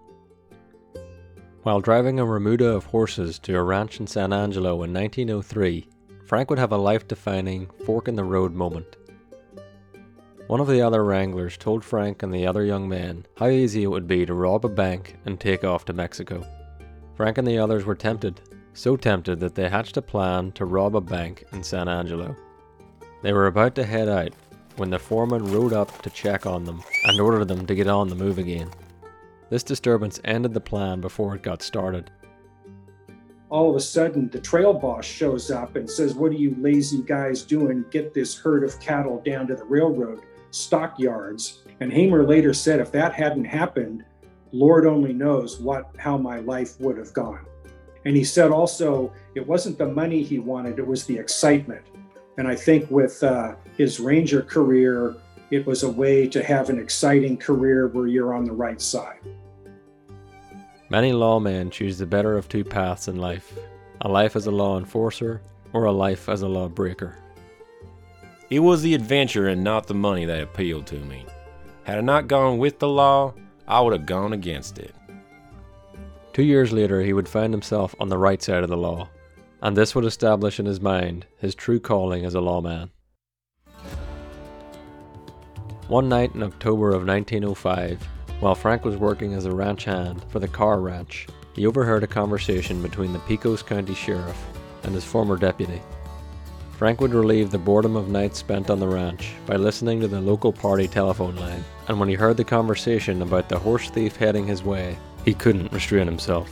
While 1.62 1.80
driving 1.80 2.20
a 2.20 2.26
remuda 2.26 2.66
of 2.66 2.84
horses 2.84 3.38
to 3.40 3.56
a 3.56 3.62
ranch 3.62 4.00
in 4.00 4.06
San 4.06 4.34
Angelo 4.34 4.82
in 4.82 4.92
1903, 4.92 5.88
Frank 6.26 6.50
would 6.50 6.58
have 6.58 6.72
a 6.72 6.76
life 6.76 7.08
defining, 7.08 7.68
fork 7.84 8.06
in 8.06 8.16
the 8.16 8.24
road 8.24 8.52
moment. 8.54 8.96
One 10.50 10.58
of 10.58 10.66
the 10.66 10.82
other 10.82 11.04
wranglers 11.04 11.56
told 11.56 11.84
Frank 11.84 12.24
and 12.24 12.34
the 12.34 12.44
other 12.44 12.64
young 12.64 12.88
men 12.88 13.24
how 13.36 13.46
easy 13.46 13.84
it 13.84 13.86
would 13.86 14.08
be 14.08 14.26
to 14.26 14.34
rob 14.34 14.64
a 14.64 14.68
bank 14.68 15.14
and 15.24 15.38
take 15.38 15.62
off 15.62 15.84
to 15.84 15.92
Mexico. 15.92 16.44
Frank 17.14 17.38
and 17.38 17.46
the 17.46 17.56
others 17.58 17.84
were 17.84 17.94
tempted, 17.94 18.40
so 18.74 18.96
tempted 18.96 19.38
that 19.38 19.54
they 19.54 19.68
hatched 19.68 19.96
a 19.96 20.02
plan 20.02 20.50
to 20.50 20.64
rob 20.64 20.96
a 20.96 21.00
bank 21.00 21.44
in 21.52 21.62
San 21.62 21.86
Angelo. 21.86 22.34
They 23.22 23.32
were 23.32 23.46
about 23.46 23.76
to 23.76 23.84
head 23.84 24.08
out 24.08 24.32
when 24.74 24.90
the 24.90 24.98
foreman 24.98 25.52
rode 25.52 25.72
up 25.72 26.02
to 26.02 26.10
check 26.10 26.46
on 26.46 26.64
them 26.64 26.82
and 27.04 27.20
ordered 27.20 27.46
them 27.46 27.64
to 27.66 27.74
get 27.76 27.86
on 27.86 28.08
the 28.08 28.16
move 28.16 28.38
again. 28.38 28.70
This 29.50 29.62
disturbance 29.62 30.18
ended 30.24 30.52
the 30.52 30.60
plan 30.60 31.00
before 31.00 31.36
it 31.36 31.44
got 31.44 31.62
started. 31.62 32.10
All 33.50 33.70
of 33.70 33.76
a 33.76 33.80
sudden, 33.80 34.28
the 34.30 34.40
trail 34.40 34.72
boss 34.72 35.04
shows 35.04 35.52
up 35.52 35.76
and 35.76 35.88
says, 35.88 36.14
What 36.14 36.32
are 36.32 36.34
you 36.34 36.56
lazy 36.58 37.02
guys 37.02 37.44
doing? 37.44 37.84
Get 37.92 38.14
this 38.14 38.36
herd 38.36 38.64
of 38.64 38.80
cattle 38.80 39.22
down 39.24 39.46
to 39.46 39.54
the 39.54 39.64
railroad 39.64 40.22
stockyards. 40.50 41.62
And 41.80 41.92
Hamer 41.92 42.26
later 42.26 42.52
said, 42.52 42.80
if 42.80 42.92
that 42.92 43.14
hadn't 43.14 43.44
happened, 43.44 44.04
Lord 44.52 44.86
only 44.86 45.12
knows 45.12 45.60
what 45.60 45.90
how 45.98 46.16
my 46.16 46.40
life 46.40 46.78
would 46.80 46.98
have 46.98 47.12
gone. 47.12 47.46
And 48.04 48.16
he 48.16 48.24
said 48.24 48.50
also, 48.50 49.12
it 49.34 49.46
wasn't 49.46 49.78
the 49.78 49.86
money 49.86 50.22
he 50.22 50.38
wanted, 50.38 50.78
it 50.78 50.86
was 50.86 51.04
the 51.04 51.16
excitement. 51.16 51.84
And 52.38 52.48
I 52.48 52.56
think 52.56 52.90
with 52.90 53.22
uh, 53.22 53.54
his 53.76 54.00
Ranger 54.00 54.42
career, 54.42 55.16
it 55.50 55.66
was 55.66 55.82
a 55.82 55.90
way 55.90 56.26
to 56.28 56.42
have 56.42 56.70
an 56.70 56.78
exciting 56.78 57.36
career 57.36 57.88
where 57.88 58.06
you're 58.06 58.34
on 58.34 58.44
the 58.44 58.52
right 58.52 58.80
side. 58.80 59.18
Many 60.88 61.12
lawmen 61.12 61.70
choose 61.70 61.98
the 61.98 62.06
better 62.06 62.36
of 62.36 62.48
two 62.48 62.64
paths 62.64 63.08
in 63.08 63.16
life 63.16 63.52
a 64.02 64.08
life 64.08 64.34
as 64.34 64.46
a 64.46 64.50
law 64.50 64.78
enforcer 64.78 65.42
or 65.74 65.84
a 65.84 65.92
life 65.92 66.28
as 66.28 66.40
a 66.40 66.48
lawbreaker. 66.48 67.16
It 68.50 68.58
was 68.58 68.82
the 68.82 68.94
adventure 68.94 69.46
and 69.46 69.62
not 69.62 69.86
the 69.86 69.94
money 69.94 70.24
that 70.24 70.42
appealed 70.42 70.88
to 70.88 70.96
me. 70.96 71.24
Had 71.84 71.98
I 71.98 72.00
not 72.00 72.26
gone 72.26 72.58
with 72.58 72.80
the 72.80 72.88
law, 72.88 73.32
I 73.68 73.80
would 73.80 73.92
have 73.92 74.06
gone 74.06 74.32
against 74.32 74.76
it. 74.78 74.92
Two 76.32 76.42
years 76.42 76.72
later, 76.72 77.00
he 77.00 77.12
would 77.12 77.28
find 77.28 77.54
himself 77.54 77.94
on 78.00 78.08
the 78.08 78.18
right 78.18 78.42
side 78.42 78.64
of 78.64 78.68
the 78.68 78.76
law, 78.76 79.08
and 79.62 79.76
this 79.76 79.94
would 79.94 80.04
establish 80.04 80.58
in 80.58 80.66
his 80.66 80.80
mind 80.80 81.26
his 81.38 81.54
true 81.54 81.78
calling 81.78 82.24
as 82.24 82.34
a 82.34 82.40
lawman. 82.40 82.90
One 85.86 86.08
night 86.08 86.34
in 86.34 86.42
October 86.42 86.88
of 86.88 87.06
1905, 87.06 88.02
while 88.40 88.56
Frank 88.56 88.84
was 88.84 88.96
working 88.96 89.32
as 89.34 89.44
a 89.44 89.54
ranch 89.54 89.84
hand 89.84 90.24
for 90.28 90.40
the 90.40 90.48
Carr 90.48 90.80
Ranch, 90.80 91.28
he 91.54 91.66
overheard 91.66 92.02
a 92.02 92.08
conversation 92.08 92.82
between 92.82 93.12
the 93.12 93.18
Pecos 93.20 93.62
County 93.62 93.94
Sheriff 93.94 94.40
and 94.82 94.92
his 94.92 95.04
former 95.04 95.36
deputy. 95.36 95.80
Frank 96.80 97.02
would 97.02 97.12
relieve 97.12 97.50
the 97.50 97.58
boredom 97.58 97.94
of 97.94 98.08
nights 98.08 98.38
spent 98.38 98.70
on 98.70 98.80
the 98.80 98.88
ranch 98.88 99.34
by 99.44 99.56
listening 99.56 100.00
to 100.00 100.08
the 100.08 100.18
local 100.18 100.50
party 100.50 100.88
telephone 100.88 101.36
line, 101.36 101.62
and 101.88 102.00
when 102.00 102.08
he 102.08 102.14
heard 102.14 102.38
the 102.38 102.42
conversation 102.42 103.20
about 103.20 103.50
the 103.50 103.58
horse 103.58 103.90
thief 103.90 104.16
heading 104.16 104.46
his 104.46 104.62
way, 104.62 104.96
he 105.26 105.34
couldn't 105.34 105.70
restrain 105.72 106.06
himself. 106.06 106.50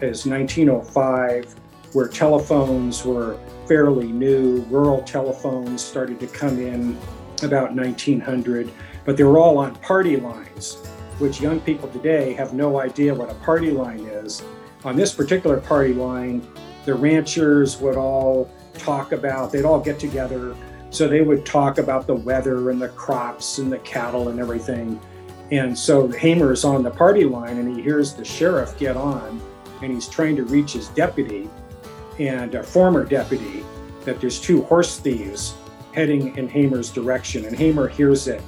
As 0.00 0.24
1905, 0.24 1.54
where 1.92 2.08
telephones 2.08 3.04
were 3.04 3.38
fairly 3.68 4.10
new, 4.10 4.64
rural 4.70 5.02
telephones 5.02 5.84
started 5.84 6.18
to 6.20 6.26
come 6.28 6.58
in 6.58 6.98
about 7.42 7.74
1900, 7.74 8.72
but 9.04 9.18
they 9.18 9.24
were 9.24 9.36
all 9.36 9.58
on 9.58 9.74
party 9.76 10.16
lines, 10.16 10.76
which 11.18 11.42
young 11.42 11.60
people 11.60 11.90
today 11.90 12.32
have 12.32 12.54
no 12.54 12.80
idea 12.80 13.14
what 13.14 13.30
a 13.30 13.34
party 13.34 13.70
line 13.70 14.00
is. 14.00 14.42
On 14.84 14.96
this 14.96 15.14
particular 15.14 15.60
party 15.60 15.92
line, 15.92 16.40
the 16.86 16.94
ranchers 16.94 17.78
would 17.82 17.96
all 17.96 18.50
talk 18.78 19.12
about, 19.12 19.52
they'd 19.52 19.64
all 19.64 19.80
get 19.80 19.98
together. 19.98 20.54
So 20.90 21.08
they 21.08 21.20
would 21.20 21.44
talk 21.44 21.78
about 21.78 22.06
the 22.06 22.14
weather 22.14 22.70
and 22.70 22.80
the 22.80 22.88
crops 22.90 23.58
and 23.58 23.72
the 23.72 23.78
cattle 23.78 24.28
and 24.28 24.38
everything. 24.40 25.00
And 25.50 25.78
so 25.78 26.08
Hamer 26.08 26.52
is 26.52 26.64
on 26.64 26.82
the 26.82 26.90
party 26.90 27.24
line 27.24 27.58
and 27.58 27.76
he 27.76 27.82
hears 27.82 28.14
the 28.14 28.24
sheriff 28.24 28.78
get 28.78 28.96
on 28.96 29.40
and 29.82 29.92
he's 29.92 30.08
trying 30.08 30.36
to 30.36 30.44
reach 30.44 30.72
his 30.72 30.88
deputy 30.88 31.48
and 32.18 32.54
a 32.54 32.62
former 32.62 33.04
deputy 33.04 33.64
that 34.04 34.20
there's 34.20 34.40
two 34.40 34.62
horse 34.62 34.98
thieves 34.98 35.54
heading 35.92 36.36
in 36.36 36.48
Hamer's 36.48 36.90
direction. 36.90 37.44
And 37.44 37.56
Hamer 37.56 37.88
hears 37.88 38.26
it. 38.28 38.40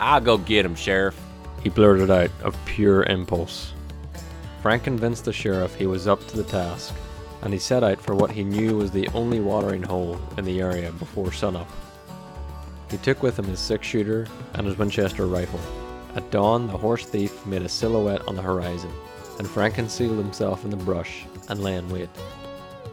I'll 0.00 0.20
go 0.20 0.38
get 0.38 0.64
him, 0.64 0.74
Sheriff. 0.74 1.18
He 1.62 1.70
blurted 1.70 2.10
out 2.10 2.30
of 2.42 2.56
pure 2.66 3.02
impulse. 3.04 3.72
Frank 4.62 4.84
convinced 4.84 5.24
the 5.24 5.32
sheriff 5.32 5.74
he 5.74 5.86
was 5.86 6.06
up 6.06 6.26
to 6.28 6.36
the 6.36 6.44
task 6.44 6.94
and 7.42 7.52
he 7.52 7.58
set 7.58 7.84
out 7.84 8.00
for 8.00 8.14
what 8.14 8.30
he 8.30 8.44
knew 8.44 8.76
was 8.76 8.90
the 8.90 9.08
only 9.08 9.40
watering 9.40 9.82
hole 9.82 10.20
in 10.36 10.44
the 10.44 10.60
area 10.60 10.90
before 10.92 11.32
sunup. 11.32 11.68
He 12.90 12.98
took 12.98 13.22
with 13.22 13.38
him 13.38 13.46
his 13.46 13.60
six 13.60 13.86
shooter 13.86 14.26
and 14.54 14.66
his 14.66 14.78
Winchester 14.78 15.26
rifle. 15.26 15.60
At 16.14 16.30
dawn, 16.30 16.66
the 16.66 16.78
horse 16.78 17.04
thief 17.04 17.44
made 17.44 17.62
a 17.62 17.68
silhouette 17.68 18.26
on 18.26 18.36
the 18.36 18.42
horizon, 18.42 18.90
and 19.38 19.48
Frank 19.48 19.74
concealed 19.74 20.18
himself 20.18 20.64
in 20.64 20.70
the 20.70 20.76
brush 20.76 21.24
and 21.48 21.62
lay 21.62 21.74
in 21.74 21.88
wait. 21.90 22.08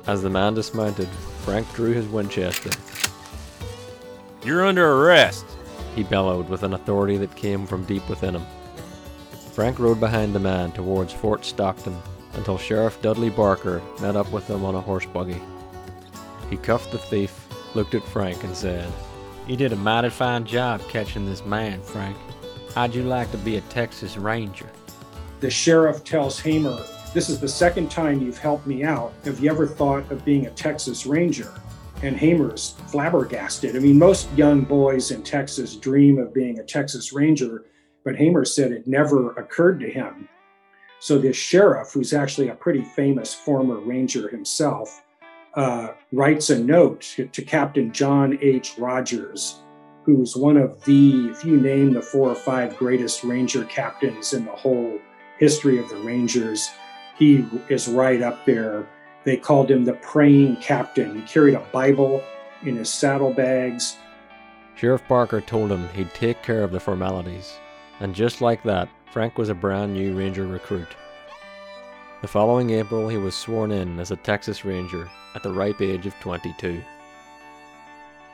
As 0.08 0.22
the 0.22 0.30
man 0.30 0.56
dismounted, 0.56 1.08
Frank 1.46 1.72
drew 1.74 1.94
his 1.94 2.08
Winchester. 2.08 2.72
You're 4.44 4.66
under 4.66 4.92
arrest, 4.92 5.46
he 5.96 6.04
bellowed 6.04 6.50
with 6.50 6.64
an 6.64 6.74
authority 6.74 7.18
that 7.18 7.36
came 7.36 7.66
from 7.66 7.86
deep 7.86 8.08
within 8.10 8.36
him. 8.36 8.46
Frank 9.54 9.80
rode 9.80 10.00
behind 10.00 10.34
the 10.36 10.40
man 10.40 10.72
towards 10.72 11.14
Fort 11.14 11.46
Stockton 11.46 11.96
until 12.36 12.58
Sheriff 12.58 13.02
Dudley 13.02 13.30
Barker 13.30 13.82
met 14.02 14.16
up 14.16 14.32
with 14.32 14.48
them 14.48 14.66
on 14.66 14.76
a 14.76 14.82
horse 14.82 15.06
buggy. 15.06 15.42
He 16.50 16.58
cuffed 16.58 16.92
the 16.92 16.98
thief, 16.98 17.48
looked 17.76 17.96
at 17.96 18.04
Frank, 18.04 18.44
and 18.44 18.56
said, 18.56 18.92
You 19.48 19.56
did 19.56 19.74
a 19.74 19.78
mighty 19.78 20.10
fine 20.10 20.46
job 20.46 20.82
catching 20.90 21.26
this 21.26 21.46
man, 21.46 21.82
Frank. 21.82 22.18
How'd 22.76 22.96
you 22.96 23.04
like 23.04 23.32
to 23.32 23.38
be 23.38 23.58
a 23.58 23.62
Texas 23.62 24.18
Ranger? 24.18 24.70
The 25.40 25.50
sheriff 25.50 26.04
tells 26.04 26.40
Hamer, 26.40 26.84
This 27.14 27.30
is 27.30 27.40
the 27.40 27.48
second 27.48 27.92
time 27.92 28.22
you've 28.22 28.38
helped 28.38 28.66
me 28.66 28.84
out. 28.84 29.14
Have 29.26 29.40
you 29.40 29.52
ever 29.52 29.68
thought 29.68 30.12
of 30.12 30.26
being 30.26 30.48
a 30.48 30.52
Texas 30.52 31.06
Ranger? 31.06 31.54
And 32.02 32.18
Hamer's 32.18 32.76
flabbergasted. 32.88 33.76
I 33.76 33.80
mean, 33.80 33.98
most 33.98 34.32
young 34.34 34.62
boys 34.62 35.12
in 35.12 35.24
Texas 35.24 35.76
dream 35.76 36.18
of 36.18 36.34
being 36.34 36.60
a 36.60 36.64
Texas 36.64 37.14
Ranger, 37.14 37.66
but 38.04 38.16
Hamer 38.16 38.44
said 38.44 38.72
it 38.72 38.88
never 38.88 39.32
occurred 39.34 39.80
to 39.82 39.90
him. 39.90 40.28
So 41.04 41.18
this 41.18 41.36
sheriff, 41.36 41.92
who's 41.92 42.14
actually 42.14 42.48
a 42.48 42.56
pretty 42.56 42.82
famous 42.82 43.34
former 43.34 43.78
ranger 43.78 44.30
himself, 44.30 45.04
uh, 45.54 45.90
writes 46.14 46.50
a 46.50 46.58
note 46.58 47.02
to, 47.02 47.26
to 47.26 47.42
Captain 47.42 47.92
John 47.92 48.40
H. 48.42 48.78
Rogers, 48.78 49.64
who's 50.06 50.38
one 50.38 50.56
of 50.56 50.82
the, 50.86 51.28
if 51.28 51.44
you 51.44 51.60
name 51.60 51.92
the 51.92 52.02
four 52.02 52.30
or 52.30 52.36
five 52.36 52.78
greatest 52.78 53.22
Ranger 53.26 53.66
captains 53.66 54.32
in 54.32 54.46
the 54.46 54.54
whole 54.54 54.98
history 55.40 55.78
of 55.78 55.90
the 55.90 55.98
Rangers, 55.98 56.70
he 57.20 57.46
is 57.68 57.90
right 57.90 58.22
up 58.22 58.46
there. 58.46 58.88
They 59.26 59.36
called 59.36 59.70
him 59.70 59.84
the 59.84 59.96
praying 59.96 60.56
captain. 60.62 61.20
He 61.20 61.28
carried 61.28 61.56
a 61.56 61.68
Bible 61.74 62.24
in 62.66 62.78
his 62.78 62.88
saddlebags. 62.90 63.98
Sheriff 64.76 65.06
Barker 65.10 65.42
told 65.42 65.70
him 65.70 65.90
he'd 65.90 66.14
take 66.14 66.42
care 66.44 66.64
of 66.64 66.72
the 66.72 66.80
formalities, 66.80 67.60
and 68.00 68.16
just 68.16 68.40
like 68.40 68.64
that, 68.64 68.88
Frank 69.14 69.38
was 69.38 69.50
a 69.50 69.54
brand 69.54 69.94
new 69.94 70.18
Ranger 70.18 70.48
recruit. 70.48 70.88
The 72.24 72.28
following 72.28 72.72
April, 72.72 73.08
he 73.08 73.18
was 73.18 73.36
sworn 73.36 73.70
in 73.70 74.00
as 74.00 74.10
a 74.10 74.16
Texas 74.16 74.66
Ranger 74.66 75.08
at 75.36 75.44
the 75.44 75.52
ripe 75.52 75.82
age 75.82 76.08
of 76.08 76.20
22. 76.20 76.84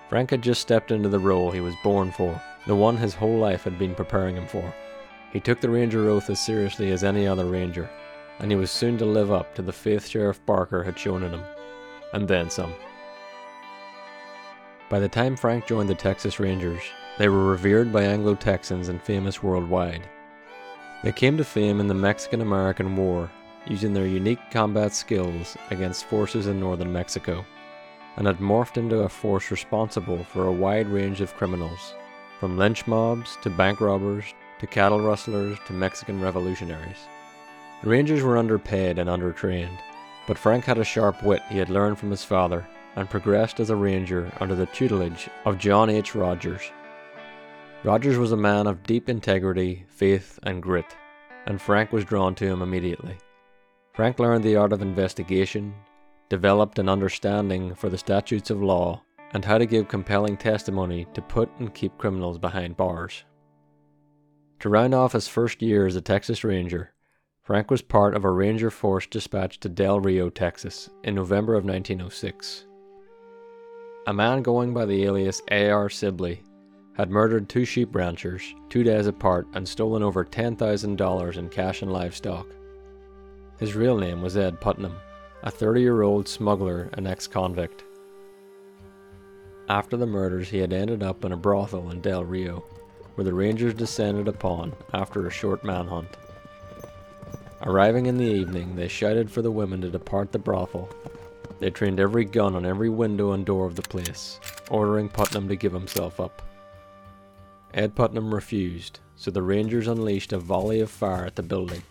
Frank 0.07 0.29
had 0.29 0.41
just 0.41 0.61
stepped 0.61 0.91
into 0.91 1.09
the 1.09 1.19
role 1.19 1.51
he 1.51 1.59
was 1.59 1.75
born 1.83 2.13
for, 2.13 2.41
the 2.65 2.77
one 2.77 2.95
his 2.95 3.13
whole 3.13 3.37
life 3.37 3.65
had 3.65 3.77
been 3.77 3.93
preparing 3.93 4.37
him 4.37 4.47
for. 4.47 4.73
He 5.33 5.41
took 5.41 5.59
the 5.59 5.69
Ranger 5.69 6.07
oath 6.07 6.29
as 6.29 6.39
seriously 6.39 6.91
as 6.91 7.03
any 7.03 7.27
other 7.27 7.43
Ranger, 7.43 7.89
and 8.39 8.49
he 8.49 8.55
was 8.55 8.71
soon 8.71 8.97
to 8.99 9.05
live 9.05 9.33
up 9.33 9.53
to 9.55 9.61
the 9.61 9.73
faith 9.73 10.07
Sheriff 10.07 10.39
Barker 10.45 10.81
had 10.81 10.97
shown 10.97 11.23
in 11.23 11.33
him, 11.33 11.43
and 12.13 12.25
then 12.25 12.49
some. 12.49 12.73
By 14.89 15.01
the 15.01 15.09
time 15.09 15.35
Frank 15.35 15.67
joined 15.67 15.89
the 15.89 15.95
Texas 15.95 16.39
Rangers, 16.39 16.83
they 17.17 17.27
were 17.27 17.49
revered 17.49 17.91
by 17.91 18.03
Anglo 18.03 18.33
Texans 18.33 18.87
and 18.87 19.01
famous 19.01 19.43
worldwide. 19.43 20.07
They 21.01 21.13
came 21.13 21.37
to 21.37 21.45
fame 21.45 21.79
in 21.79 21.87
the 21.87 21.93
Mexican 21.93 22.41
American 22.41 22.97
War, 22.97 23.31
using 23.65 23.93
their 23.93 24.05
unique 24.05 24.51
combat 24.51 24.93
skills 24.93 25.55
against 25.69 26.03
forces 26.03 26.47
in 26.47 26.59
northern 26.59 26.91
Mexico, 26.91 27.45
and 28.17 28.27
had 28.27 28.39
morphed 28.39 28.75
into 28.75 28.99
a 28.99 29.09
force 29.09 29.49
responsible 29.49 30.25
for 30.25 30.47
a 30.47 30.51
wide 30.51 30.87
range 30.87 31.21
of 31.21 31.33
criminals, 31.35 31.93
from 32.41 32.57
lynch 32.57 32.85
mobs 32.85 33.37
to 33.43 33.49
bank 33.49 33.79
robbers 33.79 34.25
to 34.59 34.67
cattle 34.67 34.99
rustlers 34.99 35.57
to 35.67 35.73
Mexican 35.73 36.19
revolutionaries. 36.19 37.07
The 37.81 37.89
Rangers 37.89 38.21
were 38.21 38.37
underpaid 38.37 38.99
and 38.99 39.09
undertrained, 39.09 39.79
but 40.27 40.37
Frank 40.37 40.65
had 40.65 40.79
a 40.79 40.83
sharp 40.83 41.23
wit 41.23 41.41
he 41.49 41.59
had 41.59 41.69
learned 41.69 41.97
from 41.97 42.11
his 42.11 42.25
father 42.25 42.67
and 42.97 43.09
progressed 43.09 43.61
as 43.61 43.69
a 43.69 43.75
ranger 43.75 44.29
under 44.41 44.53
the 44.53 44.65
tutelage 44.65 45.29
of 45.45 45.57
John 45.57 45.89
H. 45.89 46.13
Rogers. 46.13 46.71
Rogers 47.81 48.17
was 48.17 48.33
a 48.33 48.37
man 48.37 48.67
of 48.67 48.83
deep 48.83 49.07
integrity, 49.07 49.85
faith, 49.87 50.37
and 50.43 50.61
grit, 50.61 50.97
and 51.45 51.61
Frank 51.61 51.93
was 51.93 52.03
drawn 52.03 52.35
to 52.35 52.45
him 52.45 52.61
immediately. 52.61 53.17
Frank 53.93 54.19
learned 54.19 54.43
the 54.43 54.57
art 54.57 54.73
of 54.73 54.81
investigation, 54.81 55.73
developed 56.27 56.77
an 56.77 56.89
understanding 56.89 57.73
for 57.73 57.87
the 57.87 57.97
statutes 57.97 58.49
of 58.49 58.61
law, 58.61 59.01
and 59.31 59.45
how 59.45 59.57
to 59.57 59.65
give 59.65 59.87
compelling 59.87 60.35
testimony 60.35 61.07
to 61.13 61.21
put 61.21 61.49
and 61.59 61.73
keep 61.73 61.97
criminals 61.97 62.37
behind 62.37 62.75
bars. 62.75 63.23
To 64.59 64.67
round 64.67 64.93
off 64.93 65.13
his 65.13 65.29
first 65.29 65.61
year 65.61 65.87
as 65.87 65.95
a 65.95 66.01
Texas 66.01 66.43
Ranger, 66.43 66.93
Frank 67.43 67.71
was 67.71 67.81
part 67.81 68.13
of 68.13 68.25
a 68.25 68.29
Ranger 68.29 68.71
force 68.71 69.07
dispatched 69.07 69.61
to 69.61 69.69
Del 69.69 70.01
Rio, 70.01 70.29
Texas, 70.29 70.89
in 71.05 71.15
November 71.15 71.55
of 71.55 71.63
1906. 71.63 72.65
A 74.05 74.13
man 74.13 74.41
going 74.41 74.73
by 74.73 74.85
the 74.85 75.05
alias 75.05 75.41
A.R. 75.49 75.89
Sibley 75.89 76.43
had 76.99 77.09
murdered 77.09 77.47
two 77.47 77.63
sheep 77.63 77.95
ranchers 77.95 78.53
two 78.67 78.83
days 78.83 79.07
apart 79.07 79.47
and 79.53 79.65
stolen 79.65 80.03
over 80.03 80.25
$10,000 80.25 81.37
in 81.37 81.47
cash 81.47 81.81
and 81.81 81.93
livestock. 81.93 82.45
His 83.57 83.73
real 83.73 83.97
name 83.97 84.21
was 84.21 84.35
Ed 84.35 84.59
Putnam, 84.59 84.97
a 85.43 85.49
30 85.49 85.79
year 85.79 86.01
old 86.01 86.27
smuggler 86.27 86.89
and 86.95 87.07
ex 87.07 87.25
convict. 87.25 87.85
After 89.69 89.95
the 89.95 90.05
murders, 90.05 90.49
he 90.49 90.57
had 90.57 90.73
ended 90.73 91.01
up 91.01 91.23
in 91.23 91.31
a 91.31 91.37
brothel 91.37 91.89
in 91.91 92.01
Del 92.01 92.25
Rio, 92.25 92.65
where 93.15 93.23
the 93.23 93.33
Rangers 93.33 93.75
descended 93.75 94.27
upon 94.27 94.75
after 94.93 95.25
a 95.25 95.31
short 95.31 95.63
manhunt. 95.63 96.17
Arriving 97.61 98.07
in 98.07 98.17
the 98.17 98.25
evening, 98.25 98.75
they 98.75 98.89
shouted 98.89 99.31
for 99.31 99.41
the 99.41 99.49
women 99.49 99.79
to 99.79 99.89
depart 99.89 100.33
the 100.33 100.37
brothel. 100.37 100.89
They 101.59 101.69
trained 101.69 102.01
every 102.01 102.25
gun 102.25 102.55
on 102.55 102.65
every 102.65 102.89
window 102.89 103.31
and 103.31 103.45
door 103.45 103.65
of 103.65 103.77
the 103.77 103.83
place, 103.83 104.41
ordering 104.69 105.07
Putnam 105.07 105.47
to 105.47 105.55
give 105.55 105.71
himself 105.71 106.19
up. 106.19 106.41
Ed 107.73 107.93
Putnam 107.95 108.33
refused, 108.33 108.99
so 109.15 109.29
the 109.29 109.43
Rangers 109.43 109.87
unleashed 109.87 110.33
a 110.33 110.39
volley 110.39 110.79
of 110.79 110.89
fire 110.89 111.25
at 111.25 111.35
the 111.35 111.43
building. 111.43 111.83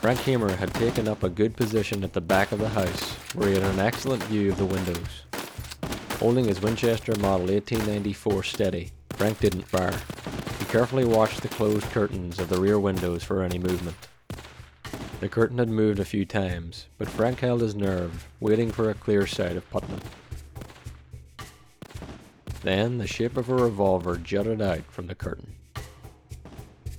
Frank 0.00 0.20
Hamer 0.20 0.56
had 0.56 0.74
taken 0.74 1.08
up 1.08 1.22
a 1.22 1.30
good 1.30 1.56
position 1.56 2.04
at 2.04 2.12
the 2.12 2.20
back 2.20 2.52
of 2.52 2.58
the 2.58 2.68
house, 2.68 3.14
where 3.34 3.48
he 3.48 3.54
had 3.54 3.62
an 3.62 3.78
excellent 3.78 4.22
view 4.24 4.50
of 4.50 4.58
the 4.58 4.66
windows. 4.66 5.22
Holding 6.18 6.44
his 6.44 6.60
Winchester 6.60 7.12
Model 7.16 7.46
1894 7.46 8.42
steady, 8.42 8.90
Frank 9.10 9.40
didn't 9.40 9.68
fire 9.68 9.98
He 10.58 10.66
carefully 10.66 11.06
watched 11.06 11.40
the 11.40 11.48
closed 11.48 11.86
curtains 11.92 12.38
of 12.38 12.50
the 12.50 12.60
rear 12.60 12.78
windows 12.78 13.24
for 13.24 13.42
any 13.42 13.58
movement. 13.58 13.96
The 15.20 15.28
curtain 15.28 15.58
had 15.58 15.68
moved 15.70 15.98
a 15.98 16.04
few 16.04 16.26
times, 16.26 16.88
but 16.98 17.08
Frank 17.08 17.40
held 17.40 17.62
his 17.62 17.74
nerve, 17.74 18.26
waiting 18.38 18.70
for 18.70 18.90
a 18.90 18.94
clear 18.94 19.26
sight 19.26 19.56
of 19.56 19.68
Putnam. 19.70 20.00
Then 22.62 22.98
the 22.98 23.06
shape 23.06 23.36
of 23.36 23.48
a 23.48 23.54
revolver 23.54 24.16
jutted 24.16 24.60
out 24.60 24.84
from 24.90 25.06
the 25.06 25.14
curtain. 25.14 25.54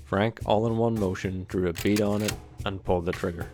Frank, 0.03 0.39
all 0.45 0.67
in 0.67 0.77
one 0.77 0.99
motion, 0.99 1.45
drew 1.47 1.69
a 1.69 1.73
bead 1.73 2.01
on 2.01 2.21
it 2.21 2.33
and 2.65 2.83
pulled 2.83 3.05
the 3.05 3.11
trigger. 3.11 3.47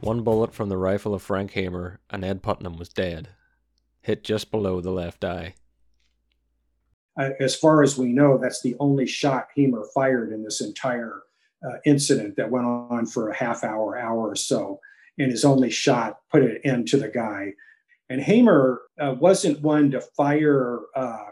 One 0.00 0.22
bullet 0.22 0.54
from 0.54 0.68
the 0.68 0.76
rifle 0.76 1.14
of 1.14 1.22
Frank 1.22 1.52
Hamer 1.52 2.00
and 2.10 2.24
Ed 2.24 2.42
Putnam 2.42 2.76
was 2.76 2.88
dead, 2.88 3.28
hit 4.00 4.24
just 4.24 4.50
below 4.50 4.80
the 4.80 4.90
left 4.90 5.24
eye 5.24 5.54
as 7.16 7.54
far 7.54 7.82
as 7.82 7.98
we 7.98 8.12
know, 8.12 8.38
that's 8.38 8.62
the 8.62 8.76
only 8.80 9.06
shot 9.06 9.48
Hamer 9.54 9.84
fired 9.94 10.32
in 10.32 10.42
this 10.42 10.60
entire 10.60 11.22
uh, 11.66 11.76
incident 11.84 12.36
that 12.36 12.50
went 12.50 12.66
on 12.66 13.06
for 13.06 13.28
a 13.28 13.36
half 13.36 13.64
hour, 13.64 13.98
hour 13.98 14.28
or 14.28 14.36
so. 14.36 14.80
And 15.18 15.30
his 15.30 15.44
only 15.44 15.70
shot 15.70 16.20
put 16.30 16.42
an 16.42 16.58
end 16.64 16.88
to 16.88 16.96
the 16.96 17.08
guy. 17.08 17.52
And 18.08 18.20
Hamer 18.20 18.82
uh, 19.00 19.14
wasn't 19.18 19.62
one 19.62 19.90
to 19.92 20.00
fire 20.00 20.80
uh, 20.94 21.26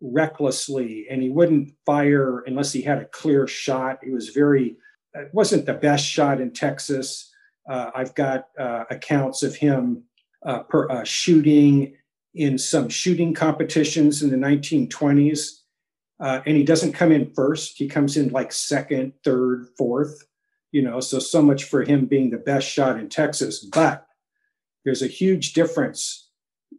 recklessly, 0.00 1.06
and 1.10 1.22
he 1.22 1.30
wouldn't 1.30 1.72
fire 1.86 2.40
unless 2.40 2.72
he 2.72 2.82
had 2.82 2.98
a 2.98 3.06
clear 3.06 3.46
shot. 3.46 3.98
He 4.02 4.10
was 4.10 4.30
very, 4.30 4.76
it 5.14 5.30
wasn't 5.32 5.66
the 5.66 5.74
best 5.74 6.04
shot 6.04 6.40
in 6.40 6.52
Texas. 6.52 7.32
Uh, 7.68 7.90
I've 7.94 8.14
got 8.14 8.48
uh, 8.58 8.84
accounts 8.90 9.42
of 9.42 9.56
him 9.56 10.04
per, 10.68 11.04
shooting 11.04 11.96
in 12.36 12.58
some 12.58 12.88
shooting 12.88 13.32
competitions 13.32 14.22
in 14.22 14.30
the 14.30 14.36
1920s. 14.36 15.62
Uh, 16.20 16.40
and 16.46 16.56
he 16.56 16.64
doesn't 16.64 16.92
come 16.92 17.10
in 17.10 17.32
first. 17.34 17.76
He 17.76 17.88
comes 17.88 18.16
in 18.16 18.28
like 18.28 18.52
second, 18.52 19.12
third, 19.24 19.66
fourth, 19.76 20.26
you 20.70 20.82
know, 20.82 21.00
so 21.00 21.18
so 21.18 21.42
much 21.42 21.64
for 21.64 21.82
him 21.82 22.06
being 22.06 22.30
the 22.30 22.38
best 22.38 22.68
shot 22.68 22.98
in 22.98 23.08
Texas. 23.08 23.64
But 23.64 24.05
there's 24.86 25.02
a 25.02 25.08
huge 25.08 25.52
difference 25.52 26.28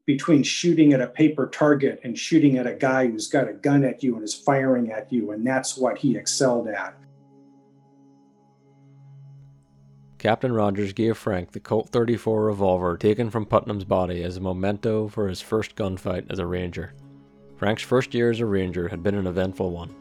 between 0.06 0.42
shooting 0.42 0.94
at 0.94 1.02
a 1.02 1.08
paper 1.08 1.46
target 1.46 2.00
and 2.06 2.18
shooting 2.18 2.58
at 2.58 2.66
a 2.66 2.74
guy 2.74 3.06
who's 3.06 3.28
got 3.28 3.50
a 3.50 3.54
gun 3.54 3.84
at 3.84 4.02
you 4.02 4.16
and 4.16 4.24
is 4.24 4.34
firing 4.34 4.90
at 4.94 5.12
you. 5.12 5.32
And 5.32 5.46
that's 5.46 5.78
what 5.78 5.98
he 5.98 6.16
excelled 6.16 6.70
at. 6.70 6.98
Captain 10.20 10.54
Rogers 10.54 10.94
gave 10.94 11.18
Frank 11.18 11.52
the 11.52 11.60
Colt 11.60 11.90
34 11.90 12.46
revolver 12.46 12.96
taken 12.96 13.30
from 13.30 13.46
Putnam's 13.46 13.84
body 13.84 14.24
as 14.24 14.38
a 14.38 14.42
memento 14.42 15.10
for 15.10 15.28
his 15.28 15.42
first 15.42 15.76
gunfight 15.76 16.32
as 16.32 16.40
a 16.40 16.46
Ranger. 16.46 16.94
Frank's 17.58 17.84
first 17.84 18.14
year 18.14 18.32
as 18.32 18.40
a 18.40 18.46
Ranger 18.46 18.88
had 18.88 19.04
been 19.04 19.16
an 19.16 19.28
eventful 19.28 19.72
one, 19.72 19.94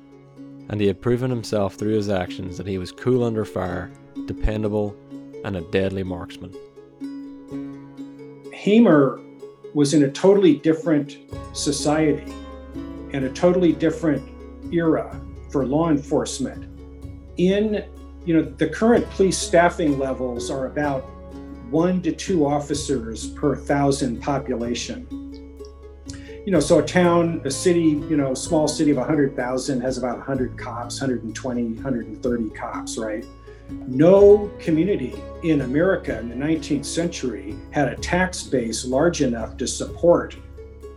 and 0.69 0.81
he 0.81 0.87
had 0.87 1.03
proven 1.03 1.29
himself 1.29 1.75
through 1.75 1.97
his 1.97 2.09
actions 2.09 2.57
that 2.57 2.69
he 2.69 2.79
was 2.79 2.93
cool 2.93 3.25
under 3.25 3.45
fire, 3.45 3.91
dependable, 4.27 4.97
and 5.45 5.57
a 5.57 5.63
deadly 5.73 6.05
marksman. 6.05 6.55
Hamer 8.67 9.21
was 9.75 9.95
in 9.95 10.03
a 10.03 10.11
totally 10.11 10.57
different 10.57 11.19
society 11.53 12.35
and 13.13 13.25
a 13.25 13.31
totally 13.31 13.73
different 13.73 14.29
era 14.75 15.21
for 15.51 15.65
law 15.65 15.89
enforcement. 15.89 16.65
In 17.37 17.85
you 18.25 18.35
know, 18.35 18.43
the 18.43 18.69
current 18.69 19.09
police 19.11 19.39
staffing 19.39 20.01
levels 20.01 20.51
are 20.51 20.67
about 20.67 21.03
one 21.71 22.03
to 22.03 22.11
two 22.11 22.45
officers 22.45 23.29
per 23.35 23.55
thousand 23.55 24.21
population. 24.21 25.07
You 26.45 26.51
know, 26.51 26.59
so 26.59 26.81
a 26.81 26.83
town, 26.85 27.43
a 27.45 27.51
city, 27.53 28.03
you 28.11 28.17
know, 28.17 28.35
small 28.35 28.67
city 28.67 28.91
of 28.91 28.97
100,000 28.97 29.81
has 29.81 29.97
about 29.97 30.17
100 30.19 30.59
cops, 30.59 31.01
120, 31.01 31.75
130 31.75 32.51
cops, 32.51 32.99
right? 32.99 33.25
No 33.71 34.51
community 34.59 35.15
in 35.43 35.63
America 35.63 36.19
in 36.19 36.29
the 36.29 36.35
19th 36.35 36.85
century 36.85 37.57
had 37.71 37.89
a 37.89 37.97
tax 37.97 38.43
base 38.43 38.85
large 38.85 39.23
enough 39.23 39.57
to 39.57 39.67
support 39.67 40.37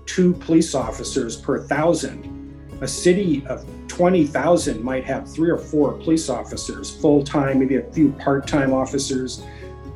two 0.06 0.34
police 0.34 0.76
officers 0.76 1.38
per 1.38 1.60
thousand. 1.68 2.36
A 2.82 2.88
city 2.88 3.46
of 3.48 3.66
20,000 3.88 4.82
might 4.82 5.04
have 5.04 5.32
three 5.32 5.50
or 5.50 5.58
four 5.58 5.94
police 5.94 6.30
officers, 6.30 6.90
full 6.90 7.24
time, 7.24 7.60
maybe 7.60 7.76
a 7.76 7.92
few 7.92 8.12
part 8.14 8.48
time 8.48 8.74
officers. 8.74 9.44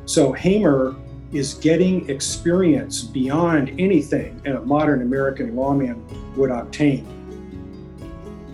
So 0.04 0.32
Hamer 0.32 0.94
is 1.32 1.54
getting 1.54 2.08
experience 2.08 3.02
beyond 3.02 3.70
anything 3.80 4.40
a 4.46 4.60
modern 4.60 5.02
American 5.02 5.56
lawman 5.56 6.04
would 6.36 6.50
obtain. 6.50 7.23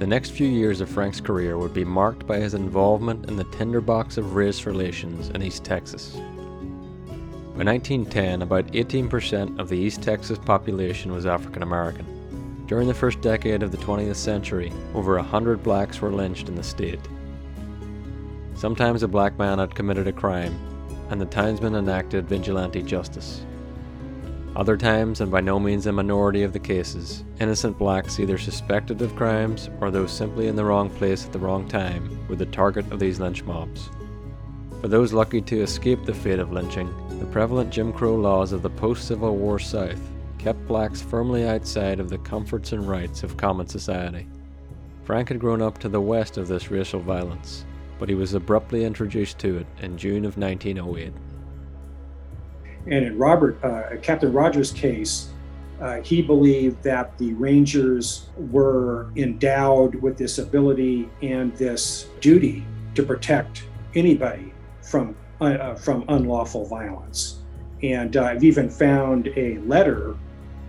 The 0.00 0.06
next 0.06 0.30
few 0.30 0.48
years 0.48 0.80
of 0.80 0.88
Frank's 0.88 1.20
career 1.20 1.58
would 1.58 1.74
be 1.74 1.84
marked 1.84 2.26
by 2.26 2.38
his 2.38 2.54
involvement 2.54 3.28
in 3.28 3.36
the 3.36 3.44
tinderbox 3.44 4.16
of 4.16 4.34
race 4.34 4.64
relations 4.64 5.28
in 5.28 5.42
East 5.42 5.62
Texas. 5.62 6.12
By 6.14 7.64
1910, 7.64 8.40
about 8.40 8.64
18% 8.68 9.58
of 9.58 9.68
the 9.68 9.76
East 9.76 10.02
Texas 10.02 10.38
population 10.38 11.12
was 11.12 11.26
African 11.26 11.62
American. 11.62 12.64
During 12.66 12.88
the 12.88 12.94
first 12.94 13.20
decade 13.20 13.62
of 13.62 13.72
the 13.72 13.76
20th 13.76 14.16
century, 14.16 14.72
over 14.94 15.16
100 15.16 15.62
blacks 15.62 16.00
were 16.00 16.10
lynched 16.10 16.48
in 16.48 16.54
the 16.54 16.62
state. 16.62 17.06
Sometimes 18.54 19.02
a 19.02 19.08
black 19.08 19.38
man 19.38 19.58
had 19.58 19.74
committed 19.74 20.08
a 20.08 20.14
crime, 20.14 20.58
and 21.10 21.20
the 21.20 21.26
townsmen 21.26 21.74
enacted 21.74 22.26
vigilante 22.26 22.82
justice. 22.82 23.44
Other 24.56 24.76
times, 24.76 25.20
and 25.20 25.30
by 25.30 25.40
no 25.40 25.60
means 25.60 25.86
a 25.86 25.92
minority 25.92 26.42
of 26.42 26.52
the 26.52 26.58
cases, 26.58 27.24
innocent 27.38 27.78
blacks 27.78 28.18
either 28.18 28.36
suspected 28.36 29.00
of 29.00 29.14
crimes 29.14 29.70
or 29.80 29.90
those 29.90 30.10
simply 30.12 30.48
in 30.48 30.56
the 30.56 30.64
wrong 30.64 30.90
place 30.90 31.24
at 31.24 31.32
the 31.32 31.38
wrong 31.38 31.68
time 31.68 32.18
were 32.28 32.34
the 32.34 32.46
target 32.46 32.90
of 32.90 32.98
these 32.98 33.20
lynch 33.20 33.44
mobs. 33.44 33.90
For 34.80 34.88
those 34.88 35.12
lucky 35.12 35.40
to 35.42 35.62
escape 35.62 36.04
the 36.04 36.14
fate 36.14 36.40
of 36.40 36.52
lynching, 36.52 36.92
the 37.20 37.26
prevalent 37.26 37.70
Jim 37.70 37.92
Crow 37.92 38.16
laws 38.16 38.50
of 38.50 38.62
the 38.62 38.70
post 38.70 39.06
Civil 39.06 39.36
War 39.36 39.60
South 39.60 40.00
kept 40.38 40.66
blacks 40.66 41.00
firmly 41.00 41.46
outside 41.46 42.00
of 42.00 42.10
the 42.10 42.18
comforts 42.18 42.72
and 42.72 42.88
rights 42.88 43.22
of 43.22 43.36
common 43.36 43.68
society. 43.68 44.26
Frank 45.04 45.28
had 45.28 45.38
grown 45.38 45.62
up 45.62 45.78
to 45.78 45.88
the 45.88 46.00
west 46.00 46.38
of 46.38 46.48
this 46.48 46.70
racial 46.70 47.00
violence, 47.00 47.64
but 48.00 48.08
he 48.08 48.14
was 48.16 48.34
abruptly 48.34 48.84
introduced 48.84 49.38
to 49.38 49.58
it 49.58 49.66
in 49.80 49.96
June 49.96 50.24
of 50.24 50.38
1908. 50.38 51.12
And 52.86 53.04
in 53.04 53.18
Robert, 53.18 53.62
uh, 53.62 53.96
Captain 54.02 54.32
Rogers' 54.32 54.72
case, 54.72 55.30
uh, 55.80 56.00
he 56.02 56.20
believed 56.20 56.82
that 56.82 57.16
the 57.18 57.32
Rangers 57.34 58.26
were 58.36 59.10
endowed 59.16 59.94
with 59.94 60.18
this 60.18 60.38
ability 60.38 61.08
and 61.22 61.54
this 61.56 62.08
duty 62.20 62.64
to 62.94 63.02
protect 63.02 63.64
anybody 63.94 64.52
from 64.82 65.16
uh, 65.40 65.44
uh 65.44 65.74
from 65.74 66.04
unlawful 66.08 66.66
violence. 66.66 67.40
And 67.82 68.16
uh, 68.16 68.24
I've 68.24 68.44
even 68.44 68.68
found 68.68 69.28
a 69.36 69.58
letter 69.60 70.16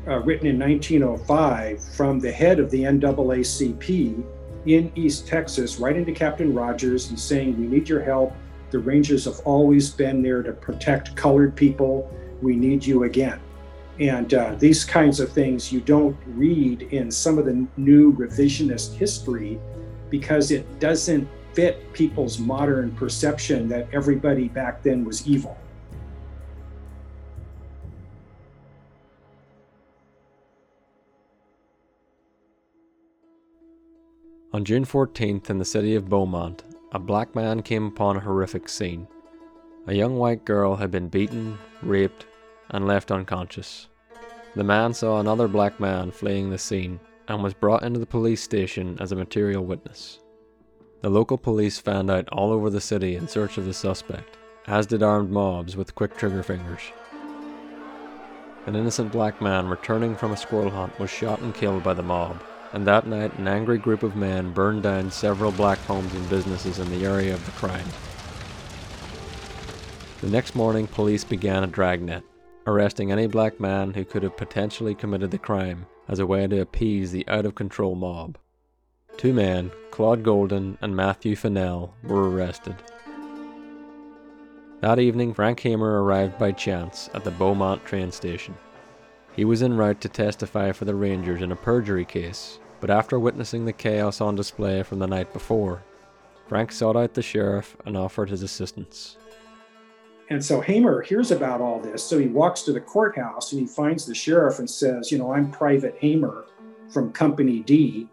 uh, 0.07 0.19
written 0.19 0.47
in 0.47 0.57
1905 0.57 1.83
from 1.93 2.19
the 2.19 2.31
head 2.31 2.59
of 2.59 2.71
the 2.71 2.83
NAACP 2.83 4.23
in 4.65 4.91
East 4.95 5.27
Texas, 5.27 5.77
writing 5.77 6.05
to 6.05 6.13
Captain 6.13 6.53
Rogers 6.53 7.09
and 7.09 7.19
saying, 7.19 7.59
"We 7.59 7.67
need 7.67 7.89
your 7.89 8.01
help 8.01 8.33
the 8.71 8.79
Rangers 8.79 9.25
have 9.25 9.39
always 9.41 9.89
been 9.89 10.21
there 10.21 10.41
to 10.41 10.53
protect 10.53 11.15
colored 11.15 11.55
people. 11.55 12.09
We 12.41 12.55
need 12.55 12.85
you 12.85 13.03
again. 13.03 13.39
And 13.99 14.33
uh, 14.33 14.55
these 14.55 14.83
kinds 14.83 15.19
of 15.19 15.31
things 15.31 15.71
you 15.71 15.81
don't 15.81 16.17
read 16.25 16.83
in 16.83 17.11
some 17.11 17.37
of 17.37 17.45
the 17.45 17.67
new 17.77 18.13
revisionist 18.13 18.95
history 18.95 19.59
because 20.09 20.51
it 20.51 20.79
doesn't 20.79 21.27
fit 21.53 21.91
people's 21.93 22.39
modern 22.39 22.91
perception 22.91 23.67
that 23.69 23.87
everybody 23.93 24.47
back 24.47 24.81
then 24.81 25.03
was 25.03 25.27
evil. 25.27 25.57
On 34.53 34.65
June 34.65 34.83
14th, 34.83 35.49
in 35.49 35.59
the 35.59 35.65
city 35.65 35.95
of 35.95 36.09
Beaumont, 36.09 36.63
a 36.91 36.99
black 36.99 37.33
man 37.35 37.61
came 37.61 37.87
upon 37.87 38.17
a 38.17 38.21
horrific 38.21 38.67
scene. 38.67 39.07
A 39.87 39.93
young 39.93 40.17
white 40.17 40.43
girl 40.43 40.75
had 40.75 40.91
been 40.91 41.07
beaten, 41.07 41.57
raped, 41.81 42.25
and 42.69 42.85
left 42.85 43.11
unconscious. 43.11 43.87
The 44.55 44.63
man 44.63 44.93
saw 44.93 45.19
another 45.19 45.47
black 45.47 45.79
man 45.79 46.11
fleeing 46.11 46.49
the 46.49 46.57
scene 46.57 46.99
and 47.27 47.41
was 47.41 47.53
brought 47.53 47.83
into 47.83 47.99
the 47.99 48.05
police 48.05 48.43
station 48.43 48.97
as 48.99 49.13
a 49.13 49.15
material 49.15 49.63
witness. 49.63 50.19
The 51.01 51.09
local 51.09 51.37
police 51.37 51.79
found 51.79 52.11
out 52.11 52.27
all 52.29 52.51
over 52.51 52.69
the 52.69 52.81
city 52.81 53.15
in 53.15 53.27
search 53.27 53.57
of 53.57 53.65
the 53.65 53.73
suspect, 53.73 54.37
as 54.67 54.85
did 54.85 55.01
armed 55.01 55.31
mobs 55.31 55.77
with 55.77 55.95
quick 55.95 56.17
trigger 56.17 56.43
fingers. 56.43 56.81
An 58.65 58.75
innocent 58.75 59.11
black 59.11 59.41
man 59.41 59.67
returning 59.67 60.15
from 60.15 60.33
a 60.33 60.37
squirrel 60.37 60.69
hunt 60.69 60.99
was 60.99 61.09
shot 61.09 61.39
and 61.39 61.55
killed 61.55 61.83
by 61.83 61.93
the 61.93 62.03
mob 62.03 62.43
and 62.73 62.85
that 62.87 63.07
night 63.07 63.37
an 63.37 63.47
angry 63.47 63.77
group 63.77 64.03
of 64.03 64.15
men 64.15 64.51
burned 64.51 64.83
down 64.83 65.11
several 65.11 65.51
black 65.51 65.79
homes 65.79 66.13
and 66.13 66.29
businesses 66.29 66.79
in 66.79 66.89
the 66.89 67.05
area 67.05 67.33
of 67.33 67.45
the 67.45 67.51
crime. 67.51 67.87
The 70.21 70.29
next 70.29 70.55
morning, 70.55 70.87
police 70.87 71.23
began 71.23 71.63
a 71.63 71.67
dragnet, 71.67 72.23
arresting 72.67 73.11
any 73.11 73.27
black 73.27 73.59
man 73.59 73.93
who 73.93 74.05
could 74.05 74.23
have 74.23 74.37
potentially 74.37 74.93
committed 74.93 75.31
the 75.31 75.37
crime 75.37 75.87
as 76.07 76.19
a 76.19 76.27
way 76.27 76.45
to 76.47 76.61
appease 76.61 77.11
the 77.11 77.27
out 77.27 77.45
of 77.45 77.55
control 77.55 77.95
mob. 77.95 78.37
Two 79.17 79.33
men, 79.33 79.71
Claude 79.89 80.23
Golden 80.23 80.77
and 80.81 80.95
Matthew 80.95 81.35
Fennell, 81.35 81.93
were 82.03 82.29
arrested. 82.29 82.75
That 84.81 84.99
evening, 84.99 85.33
Frank 85.33 85.59
Hamer 85.59 86.03
arrived 86.03 86.39
by 86.39 86.51
chance 86.51 87.09
at 87.13 87.23
the 87.23 87.31
Beaumont 87.31 87.85
train 87.85 88.11
station. 88.11 88.55
He 89.33 89.45
was 89.45 89.63
en 89.63 89.77
route 89.77 90.01
to 90.01 90.09
testify 90.09 90.71
for 90.73 90.85
the 90.85 90.95
Rangers 90.95 91.41
in 91.41 91.51
a 91.51 91.55
perjury 91.55 92.05
case, 92.05 92.59
but 92.81 92.89
after 92.89 93.19
witnessing 93.19 93.65
the 93.65 93.73
chaos 93.73 94.19
on 94.19 94.35
display 94.35 94.83
from 94.83 94.99
the 94.99 95.07
night 95.07 95.31
before, 95.31 95.83
Frank 96.47 96.71
sought 96.71 96.97
out 96.97 97.13
the 97.13 97.21
sheriff 97.21 97.77
and 97.85 97.95
offered 97.95 98.29
his 98.29 98.43
assistance. 98.43 99.17
And 100.29 100.43
so 100.43 100.59
Hamer 100.59 101.01
hears 101.01 101.31
about 101.31 101.61
all 101.61 101.79
this. 101.79 102.03
So 102.03 102.17
he 102.17 102.27
walks 102.27 102.63
to 102.63 102.73
the 102.73 102.81
courthouse 102.81 103.51
and 103.51 103.61
he 103.61 103.67
finds 103.67 104.05
the 104.05 104.15
sheriff 104.15 104.59
and 104.59 104.69
says, 104.69 105.11
You 105.11 105.17
know, 105.17 105.33
I'm 105.33 105.51
Private 105.51 105.95
Hamer 105.99 106.45
from 106.89 107.11
Company 107.11 107.59
D. 107.59 108.07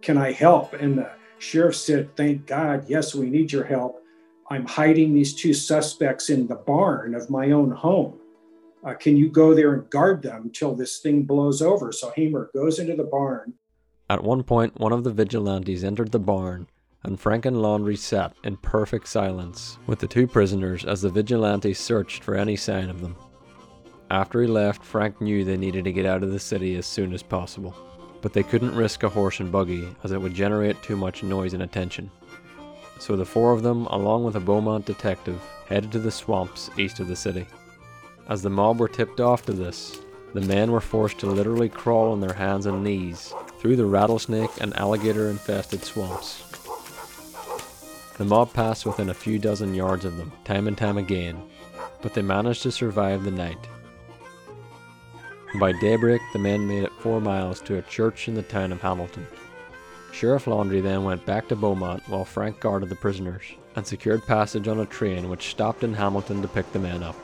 Can 0.00 0.18
I 0.18 0.32
help? 0.32 0.74
And 0.74 0.98
the 0.98 1.10
sheriff 1.38 1.76
said, 1.76 2.14
Thank 2.16 2.46
God. 2.46 2.84
Yes, 2.88 3.14
we 3.14 3.28
need 3.30 3.52
your 3.52 3.64
help. 3.64 4.02
I'm 4.50 4.66
hiding 4.66 5.14
these 5.14 5.34
two 5.34 5.54
suspects 5.54 6.30
in 6.30 6.46
the 6.46 6.56
barn 6.56 7.14
of 7.14 7.30
my 7.30 7.52
own 7.52 7.70
home 7.70 8.18
uh, 8.84 8.94
can 8.94 9.16
you 9.16 9.28
go 9.28 9.54
there 9.54 9.74
and 9.74 9.88
guard 9.90 10.22
them 10.22 10.50
till 10.52 10.74
this 10.74 10.98
thing 10.98 11.22
blows 11.22 11.62
over? 11.62 11.92
So 11.92 12.12
Hamer 12.16 12.50
goes 12.54 12.78
into 12.78 12.96
the 12.96 13.04
barn. 13.04 13.54
At 14.10 14.24
one 14.24 14.42
point, 14.42 14.78
one 14.78 14.92
of 14.92 15.04
the 15.04 15.12
vigilantes 15.12 15.84
entered 15.84 16.12
the 16.12 16.18
barn, 16.18 16.66
and 17.04 17.18
Frank 17.18 17.46
and 17.46 17.56
Laundrie 17.56 17.96
sat 17.96 18.34
in 18.44 18.56
perfect 18.58 19.08
silence 19.08 19.78
with 19.86 20.00
the 20.00 20.06
two 20.06 20.26
prisoners 20.26 20.84
as 20.84 21.02
the 21.02 21.08
vigilante 21.08 21.74
searched 21.74 22.22
for 22.22 22.34
any 22.34 22.56
sign 22.56 22.90
of 22.90 23.00
them. 23.00 23.16
After 24.10 24.42
he 24.42 24.48
left, 24.48 24.84
Frank 24.84 25.20
knew 25.20 25.44
they 25.44 25.56
needed 25.56 25.84
to 25.84 25.92
get 25.92 26.04
out 26.04 26.22
of 26.22 26.32
the 26.32 26.38
city 26.38 26.76
as 26.76 26.84
soon 26.84 27.14
as 27.14 27.22
possible, 27.22 27.74
but 28.20 28.32
they 28.32 28.42
couldn't 28.42 28.74
risk 28.74 29.04
a 29.04 29.08
horse 29.08 29.40
and 29.40 29.50
buggy 29.50 29.88
as 30.04 30.12
it 30.12 30.20
would 30.20 30.34
generate 30.34 30.82
too 30.82 30.96
much 30.96 31.22
noise 31.22 31.54
and 31.54 31.62
attention. 31.62 32.10
So 32.98 33.16
the 33.16 33.24
four 33.24 33.52
of 33.52 33.62
them, 33.62 33.86
along 33.86 34.24
with 34.24 34.36
a 34.36 34.40
Beaumont 34.40 34.84
detective, 34.84 35.40
headed 35.66 35.90
to 35.92 35.98
the 35.98 36.10
swamps 36.10 36.70
east 36.76 37.00
of 37.00 37.08
the 37.08 37.16
city. 37.16 37.46
As 38.28 38.42
the 38.42 38.50
mob 38.50 38.78
were 38.78 38.88
tipped 38.88 39.20
off 39.20 39.44
to 39.46 39.52
this, 39.52 40.00
the 40.32 40.40
men 40.40 40.70
were 40.70 40.80
forced 40.80 41.18
to 41.18 41.26
literally 41.26 41.68
crawl 41.68 42.12
on 42.12 42.20
their 42.20 42.32
hands 42.32 42.66
and 42.66 42.82
knees 42.82 43.34
through 43.58 43.76
the 43.76 43.84
rattlesnake 43.84 44.50
and 44.60 44.76
alligator 44.76 45.28
infested 45.28 45.84
swamps. 45.84 46.42
The 48.18 48.24
mob 48.24 48.52
passed 48.52 48.86
within 48.86 49.10
a 49.10 49.14
few 49.14 49.38
dozen 49.38 49.74
yards 49.74 50.04
of 50.04 50.16
them, 50.16 50.32
time 50.44 50.68
and 50.68 50.78
time 50.78 50.98
again, 50.98 51.42
but 52.00 52.14
they 52.14 52.22
managed 52.22 52.62
to 52.62 52.70
survive 52.70 53.24
the 53.24 53.30
night. 53.30 53.58
By 55.58 55.72
daybreak, 55.72 56.22
the 56.32 56.38
men 56.38 56.66
made 56.66 56.84
it 56.84 56.92
four 57.00 57.20
miles 57.20 57.60
to 57.62 57.76
a 57.76 57.82
church 57.82 58.28
in 58.28 58.34
the 58.34 58.42
town 58.42 58.72
of 58.72 58.80
Hamilton. 58.80 59.26
Sheriff 60.12 60.44
Laundrie 60.44 60.82
then 60.82 61.04
went 61.04 61.26
back 61.26 61.48
to 61.48 61.56
Beaumont 61.56 62.02
while 62.08 62.24
Frank 62.24 62.60
guarded 62.60 62.88
the 62.88 62.96
prisoners 62.96 63.42
and 63.74 63.86
secured 63.86 64.26
passage 64.26 64.68
on 64.68 64.80
a 64.80 64.86
train 64.86 65.28
which 65.28 65.50
stopped 65.50 65.82
in 65.82 65.94
Hamilton 65.94 66.40
to 66.42 66.48
pick 66.48 66.70
the 66.72 66.78
men 66.78 67.02
up. 67.02 67.16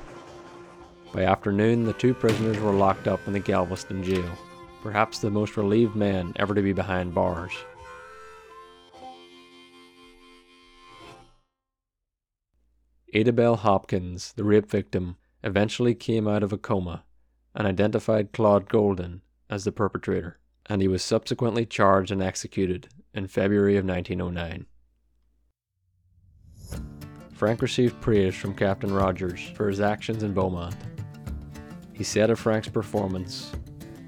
By 1.12 1.24
afternoon, 1.24 1.84
the 1.84 1.94
two 1.94 2.12
prisoners 2.12 2.58
were 2.58 2.72
locked 2.72 3.08
up 3.08 3.26
in 3.26 3.32
the 3.32 3.40
Galveston 3.40 4.04
jail, 4.04 4.30
perhaps 4.82 5.18
the 5.18 5.30
most 5.30 5.56
relieved 5.56 5.96
man 5.96 6.34
ever 6.36 6.54
to 6.54 6.60
be 6.60 6.74
behind 6.74 7.14
bars. 7.14 7.52
Adabelle 13.14 13.56
Hopkins, 13.56 14.34
the 14.34 14.44
rape 14.44 14.70
victim, 14.70 15.16
eventually 15.42 15.94
came 15.94 16.28
out 16.28 16.42
of 16.42 16.52
a 16.52 16.58
coma 16.58 17.04
and 17.54 17.66
identified 17.66 18.32
Claude 18.32 18.68
Golden 18.68 19.22
as 19.48 19.64
the 19.64 19.72
perpetrator, 19.72 20.38
and 20.66 20.82
he 20.82 20.88
was 20.88 21.02
subsequently 21.02 21.64
charged 21.64 22.10
and 22.10 22.22
executed 22.22 22.88
in 23.14 23.26
February 23.26 23.78
of 23.78 23.86
1909. 23.86 24.66
Frank 27.32 27.62
received 27.62 27.98
praise 28.02 28.34
from 28.34 28.54
Captain 28.54 28.92
Rogers 28.92 29.40
for 29.54 29.68
his 29.68 29.80
actions 29.80 30.22
in 30.22 30.34
Beaumont 30.34 30.76
he 31.98 32.04
said 32.04 32.30
of 32.30 32.38
Frank's 32.38 32.68
performance 32.68 33.52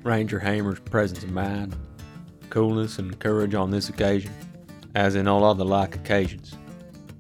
Ranger 0.03 0.39
Hamer's 0.39 0.81
presence 0.81 1.23
of 1.25 1.31
mind, 1.31 1.77
coolness, 2.49 2.99
and 2.99 3.19
courage 3.19 3.55
on 3.55 3.71
this 3.71 3.91
occasion, 3.91 4.33
as 4.95 5.15
in 5.15 5.29
all 5.29 5.45
other 5.45 5.65
like 5.65 5.95
occasions, 5.95 6.57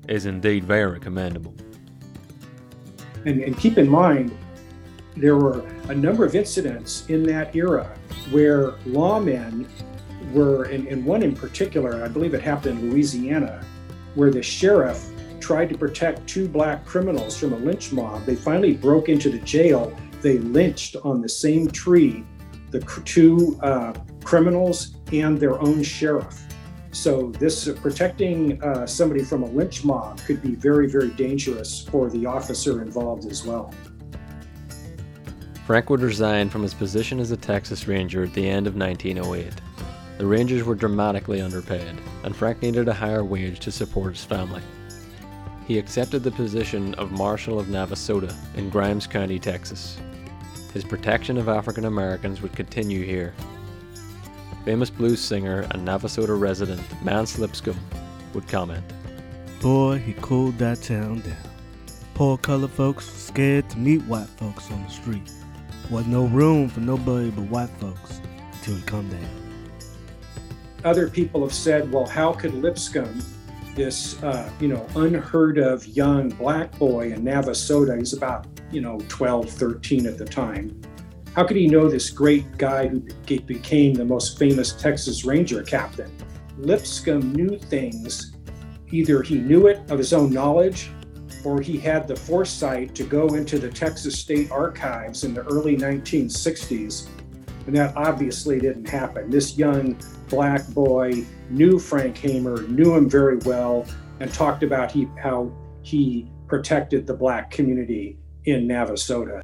is 0.09 0.25
indeed 0.25 0.65
very 0.65 0.99
commendable. 0.99 1.55
And, 3.27 3.43
and 3.43 3.59
keep 3.59 3.77
in 3.77 3.87
mind, 3.87 4.35
there 5.15 5.37
were 5.37 5.61
a 5.89 5.95
number 5.95 6.25
of 6.25 6.35
incidents 6.35 7.05
in 7.09 7.23
that 7.25 7.55
era 7.55 7.95
where 8.31 8.71
lawmen 8.87 9.69
were, 10.33 10.65
and, 10.65 10.87
and 10.87 11.05
one 11.05 11.23
in 11.23 11.35
particular, 11.35 12.03
I 12.03 12.09
believe 12.09 12.33
it 12.33 12.41
happened 12.41 12.79
in 12.79 12.91
Louisiana, 12.91 13.63
where 14.15 14.31
the 14.31 14.43
sheriff 14.43 15.11
tried 15.41 15.69
to 15.69 15.77
protect 15.77 16.27
two 16.27 16.49
black 16.49 16.87
criminals 16.87 17.37
from 17.37 17.53
a 17.53 17.57
lynch 17.57 17.93
mob. 17.93 18.25
They 18.25 18.37
finally 18.37 18.73
broke 18.73 19.09
into 19.09 19.29
the 19.29 19.39
jail. 19.41 19.95
They 20.21 20.39
lynched 20.39 20.97
on 21.03 21.21
the 21.21 21.29
same 21.29 21.69
tree 21.71 22.25
the 22.71 22.81
two 23.05 23.59
uh, 23.63 23.93
criminals 24.23 24.97
and 25.13 25.39
their 25.39 25.61
own 25.61 25.83
sheriff. 25.83 26.41
So 26.93 27.31
this 27.39 27.69
uh, 27.69 27.75
protecting 27.75 28.63
uh, 28.63 28.87
somebody 28.87 29.23
from 29.23 29.43
a 29.43 29.47
lynch 29.47 29.85
mob 29.85 30.21
could 30.21 30.43
be 30.43 30.55
very, 30.55 30.89
very 30.89 31.11
dangerous 31.11 31.83
for 31.83 32.11
the 32.11 32.27
officer 32.27 32.83
involved 32.83 33.27
as 33.27 33.45
well. 33.45 33.73
Frank 35.67 35.89
would 35.89 36.01
resign 36.01 36.51
from 36.51 36.63
his 36.63 36.75
position 36.75 37.21
as 37.21 37.31
a 37.31 37.37
Texas 37.37 37.87
Ranger 37.87 38.25
at 38.25 38.35
the 38.35 38.49
end 38.49 38.67
of 38.67 38.75
1908. 38.75 39.53
The 40.19 40.27
Rangers 40.27 40.65
were 40.65 40.75
dramatically 40.75 41.41
underpaid, 41.41 41.97
and 42.25 42.35
Frank 42.35 42.61
needed 42.61 42.89
a 42.89 42.93
higher 42.93 43.25
wage 43.25 43.61
to 43.61 43.71
support 43.71 44.15
his 44.15 44.25
family. 44.25 44.63
He 45.67 45.79
accepted 45.79 46.25
the 46.25 46.33
position 46.33 46.95
of 46.95 47.13
Marshal 47.13 47.61
of 47.61 47.69
Navasota 47.69 48.35
in 48.57 48.69
Grimes 48.69 49.07
County, 49.07 49.39
Texas. 49.39 49.97
His 50.73 50.85
protection 50.85 51.37
of 51.37 51.49
African 51.49 51.85
Americans 51.85 52.43
would 52.43 52.55
continue 52.55 53.05
here. 53.05 53.35
Famous 54.65 54.91
blues 54.91 55.21
singer 55.21 55.67
and 55.71 55.87
Navasota 55.87 56.39
resident 56.39 56.81
Mance 57.03 57.39
Lipscomb 57.39 57.79
would 58.35 58.47
comment 58.49 58.85
Boy, 59.61 59.99
he 59.99 60.15
cooled 60.15 60.59
that 60.59 60.83
town 60.83 61.21
down. 61.21 61.37
Poor 62.15 62.39
colored 62.39 62.71
folks 62.71 63.07
scared 63.07 63.69
to 63.71 63.79
meet 63.79 64.03
white 64.03 64.29
folks 64.29 64.71
on 64.71 64.83
the 64.85 64.91
street. 64.91 65.33
Wasn't 65.91 66.13
no 66.13 66.27
room 66.27 66.69
for 66.69 66.81
nobody 66.81 67.31
but 67.31 67.45
white 67.45 67.71
folks 67.81 68.21
till 68.63 68.77
he 68.77 68.83
come 68.83 69.09
down 69.09 69.41
other 70.85 71.09
people 71.09 71.43
have 71.43 71.53
said, 71.53 71.93
well, 71.93 72.07
how 72.07 72.33
could 72.33 72.55
Lipscomb, 72.55 73.23
this 73.75 74.21
uh, 74.23 74.51
you 74.59 74.69
know 74.69 74.87
unheard 74.97 75.59
of 75.59 75.87
young 75.87 76.29
black 76.31 76.77
boy 76.79 77.13
in 77.13 77.23
Navasota, 77.23 77.99
he's 77.99 78.13
about 78.13 78.47
you 78.71 78.81
know 78.81 79.01
12, 79.09 79.51
13 79.51 80.07
at 80.07 80.19
the 80.19 80.25
time, 80.25 80.81
how 81.35 81.45
could 81.45 81.57
he 81.57 81.69
know 81.69 81.89
this 81.89 82.11
great 82.11 82.59
guy 82.59 82.89
who 82.89 83.01
became 83.41 83.95
the 83.95 84.05
most 84.05 84.39
famous 84.39 84.73
Texas 84.73 85.25
Ranger 85.25 85.63
captain? 85.63 86.11
Lipscomb 86.59 87.33
knew 87.33 87.57
things, 87.57 88.37
either 88.91 89.23
he 89.23 89.37
knew 89.37 89.69
it 89.69 89.79
of 89.91 89.99
his 89.99 90.13
own 90.13 90.33
knowledge, 90.33 90.91
or 91.45 91.61
he 91.61 91.79
had 91.79 92.07
the 92.07 92.17
foresight 92.17 92.95
to 92.97 93.05
go 93.05 93.29
into 93.35 93.59
the 93.59 93.71
Texas 93.71 94.19
State 94.19 94.51
Archives 94.51 95.25
in 95.25 95.33
the 95.33 95.43
early 95.43 95.77
1960s. 95.77 97.09
And 97.67 97.77
that 97.77 97.97
obviously 97.97 98.59
didn't 98.59 98.89
happen. 98.89 99.31
This 99.31 99.57
young 99.57 99.99
black 100.29 100.67
boy, 100.69 101.25
knew 101.49 101.79
Frank 101.79 102.17
Hamer, 102.19 102.63
knew 102.63 102.95
him 102.95 103.09
very 103.09 103.37
well, 103.39 103.87
and 104.19 104.33
talked 104.35 104.63
about 104.63 104.91
he, 104.91 105.09
how 105.23 105.53
he 105.83 106.31
protected 106.47 107.07
the 107.07 107.15
black 107.15 107.51
community 107.51 108.19
in 108.45 108.67
Navasota. 108.67 109.43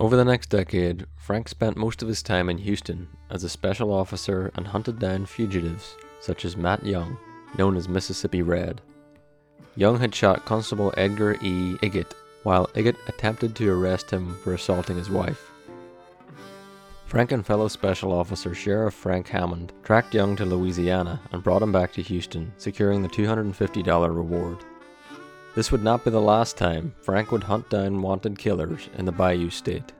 Over 0.00 0.16
the 0.16 0.24
next 0.24 0.50
decade, 0.50 1.06
Frank 1.16 1.48
spent 1.48 1.76
most 1.76 2.02
of 2.02 2.08
his 2.08 2.22
time 2.22 2.48
in 2.50 2.58
Houston 2.58 3.08
as 3.30 3.44
a 3.44 3.48
special 3.48 3.92
officer 3.92 4.50
and 4.56 4.66
hunted 4.66 4.98
down 4.98 5.26
fugitives 5.26 5.96
such 6.20 6.44
as 6.44 6.56
Matt 6.56 6.84
Young, 6.84 7.18
known 7.58 7.76
as 7.76 7.88
Mississippi 7.88 8.42
Red. 8.42 8.80
Young 9.76 9.98
had 9.98 10.14
shot 10.14 10.44
Constable 10.46 10.92
Edgar 10.96 11.34
E. 11.42 11.76
Iggett 11.82 12.12
while 12.44 12.66
Iggett 12.74 12.96
attempted 13.08 13.54
to 13.56 13.70
arrest 13.70 14.10
him 14.10 14.36
for 14.42 14.54
assaulting 14.54 14.96
his 14.96 15.10
wife. 15.10 15.50
Frank 17.06 17.32
and 17.32 17.44
fellow 17.44 17.68
Special 17.68 18.12
Officer 18.12 18.54
Sheriff 18.54 18.94
Frank 18.94 19.28
Hammond 19.28 19.72
tracked 19.82 20.14
Young 20.14 20.34
to 20.36 20.44
Louisiana 20.44 21.20
and 21.32 21.42
brought 21.42 21.62
him 21.62 21.72
back 21.72 21.92
to 21.92 22.02
Houston, 22.02 22.52
securing 22.56 23.02
the 23.02 23.08
$250 23.08 24.16
reward. 24.16 24.58
This 25.54 25.70
would 25.70 25.84
not 25.84 26.04
be 26.04 26.10
the 26.10 26.20
last 26.20 26.58
time 26.58 26.94
Frank 27.00 27.30
would 27.30 27.44
hunt 27.44 27.70
down 27.70 28.02
wanted 28.02 28.38
killers 28.38 28.88
in 28.98 29.04
the 29.04 29.12
Bayou 29.12 29.50
State. 29.50 29.92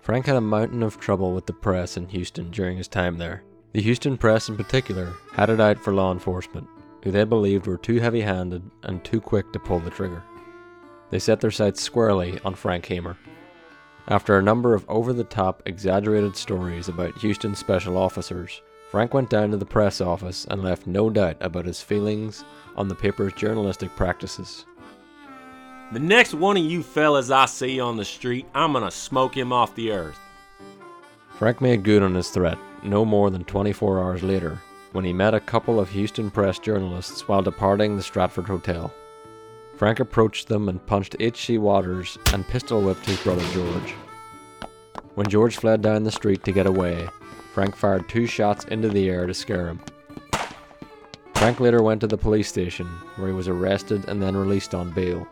Frank 0.00 0.26
had 0.26 0.36
a 0.36 0.40
mountain 0.40 0.82
of 0.82 0.98
trouble 0.98 1.32
with 1.32 1.46
the 1.46 1.52
press 1.52 1.96
in 1.96 2.08
Houston 2.08 2.50
during 2.50 2.76
his 2.76 2.88
time 2.88 3.18
there. 3.18 3.42
The 3.72 3.82
Houston 3.82 4.16
press, 4.16 4.48
in 4.48 4.56
particular, 4.56 5.12
had 5.34 5.50
it 5.50 5.60
out 5.60 5.78
for 5.78 5.92
law 5.92 6.10
enforcement, 6.12 6.66
who 7.04 7.10
they 7.12 7.24
believed 7.24 7.66
were 7.66 7.76
too 7.76 8.00
heavy 8.00 8.22
handed 8.22 8.62
and 8.82 9.04
too 9.04 9.20
quick 9.20 9.52
to 9.52 9.60
pull 9.60 9.78
the 9.78 9.90
trigger. 9.90 10.22
They 11.10 11.18
set 11.18 11.40
their 11.40 11.50
sights 11.50 11.80
squarely 11.80 12.40
on 12.44 12.54
Frank 12.54 12.86
Hamer. 12.86 13.16
After 14.08 14.36
a 14.36 14.42
number 14.42 14.74
of 14.74 14.88
over 14.88 15.12
the 15.12 15.24
top, 15.24 15.62
exaggerated 15.66 16.34
stories 16.34 16.88
about 16.88 17.18
Houston 17.18 17.54
special 17.54 17.96
officers, 17.96 18.62
Frank 18.90 19.12
went 19.12 19.28
down 19.28 19.50
to 19.50 19.56
the 19.58 19.66
press 19.66 20.00
office 20.00 20.46
and 20.50 20.62
left 20.62 20.86
no 20.86 21.10
doubt 21.10 21.36
about 21.40 21.66
his 21.66 21.82
feelings 21.82 22.44
on 22.74 22.88
the 22.88 22.94
paper's 22.94 23.34
journalistic 23.34 23.94
practices. 23.96 24.64
The 25.92 26.00
next 26.00 26.34
one 26.34 26.56
of 26.56 26.64
you 26.64 26.82
fellas 26.82 27.30
I 27.30 27.46
see 27.46 27.80
on 27.80 27.96
the 27.96 28.04
street, 28.04 28.46
I'm 28.54 28.72
gonna 28.72 28.90
smoke 28.90 29.36
him 29.36 29.52
off 29.52 29.74
the 29.74 29.92
earth. 29.92 30.18
Frank 31.38 31.60
made 31.60 31.82
good 31.82 32.02
on 32.02 32.14
his 32.14 32.30
threat 32.30 32.58
no 32.82 33.04
more 33.04 33.30
than 33.30 33.44
24 33.44 34.00
hours 34.00 34.22
later 34.22 34.58
when 34.92 35.04
he 35.04 35.12
met 35.12 35.34
a 35.34 35.40
couple 35.40 35.78
of 35.78 35.90
Houston 35.90 36.30
press 36.30 36.58
journalists 36.58 37.28
while 37.28 37.42
departing 37.42 37.96
the 37.96 38.02
Stratford 38.02 38.46
Hotel. 38.46 38.92
Frank 39.76 40.00
approached 40.00 40.48
them 40.48 40.68
and 40.68 40.84
punched 40.86 41.14
H.C. 41.20 41.58
Waters 41.58 42.18
and 42.32 42.46
pistol 42.48 42.80
whipped 42.80 43.06
his 43.06 43.20
brother 43.20 43.44
George. 43.52 43.94
When 45.14 45.28
George 45.28 45.56
fled 45.56 45.82
down 45.82 46.04
the 46.04 46.10
street 46.10 46.42
to 46.44 46.52
get 46.52 46.66
away, 46.66 47.08
Frank 47.58 47.74
fired 47.74 48.08
two 48.08 48.24
shots 48.24 48.66
into 48.66 48.88
the 48.88 49.08
air 49.08 49.26
to 49.26 49.34
scare 49.34 49.66
him. 49.66 49.80
Frank 51.34 51.58
later 51.58 51.82
went 51.82 52.00
to 52.02 52.06
the 52.06 52.16
police 52.16 52.46
station, 52.46 52.86
where 53.16 53.26
he 53.26 53.34
was 53.34 53.48
arrested 53.48 54.04
and 54.06 54.22
then 54.22 54.36
released 54.36 54.76
on 54.76 54.92
bail. 54.92 55.26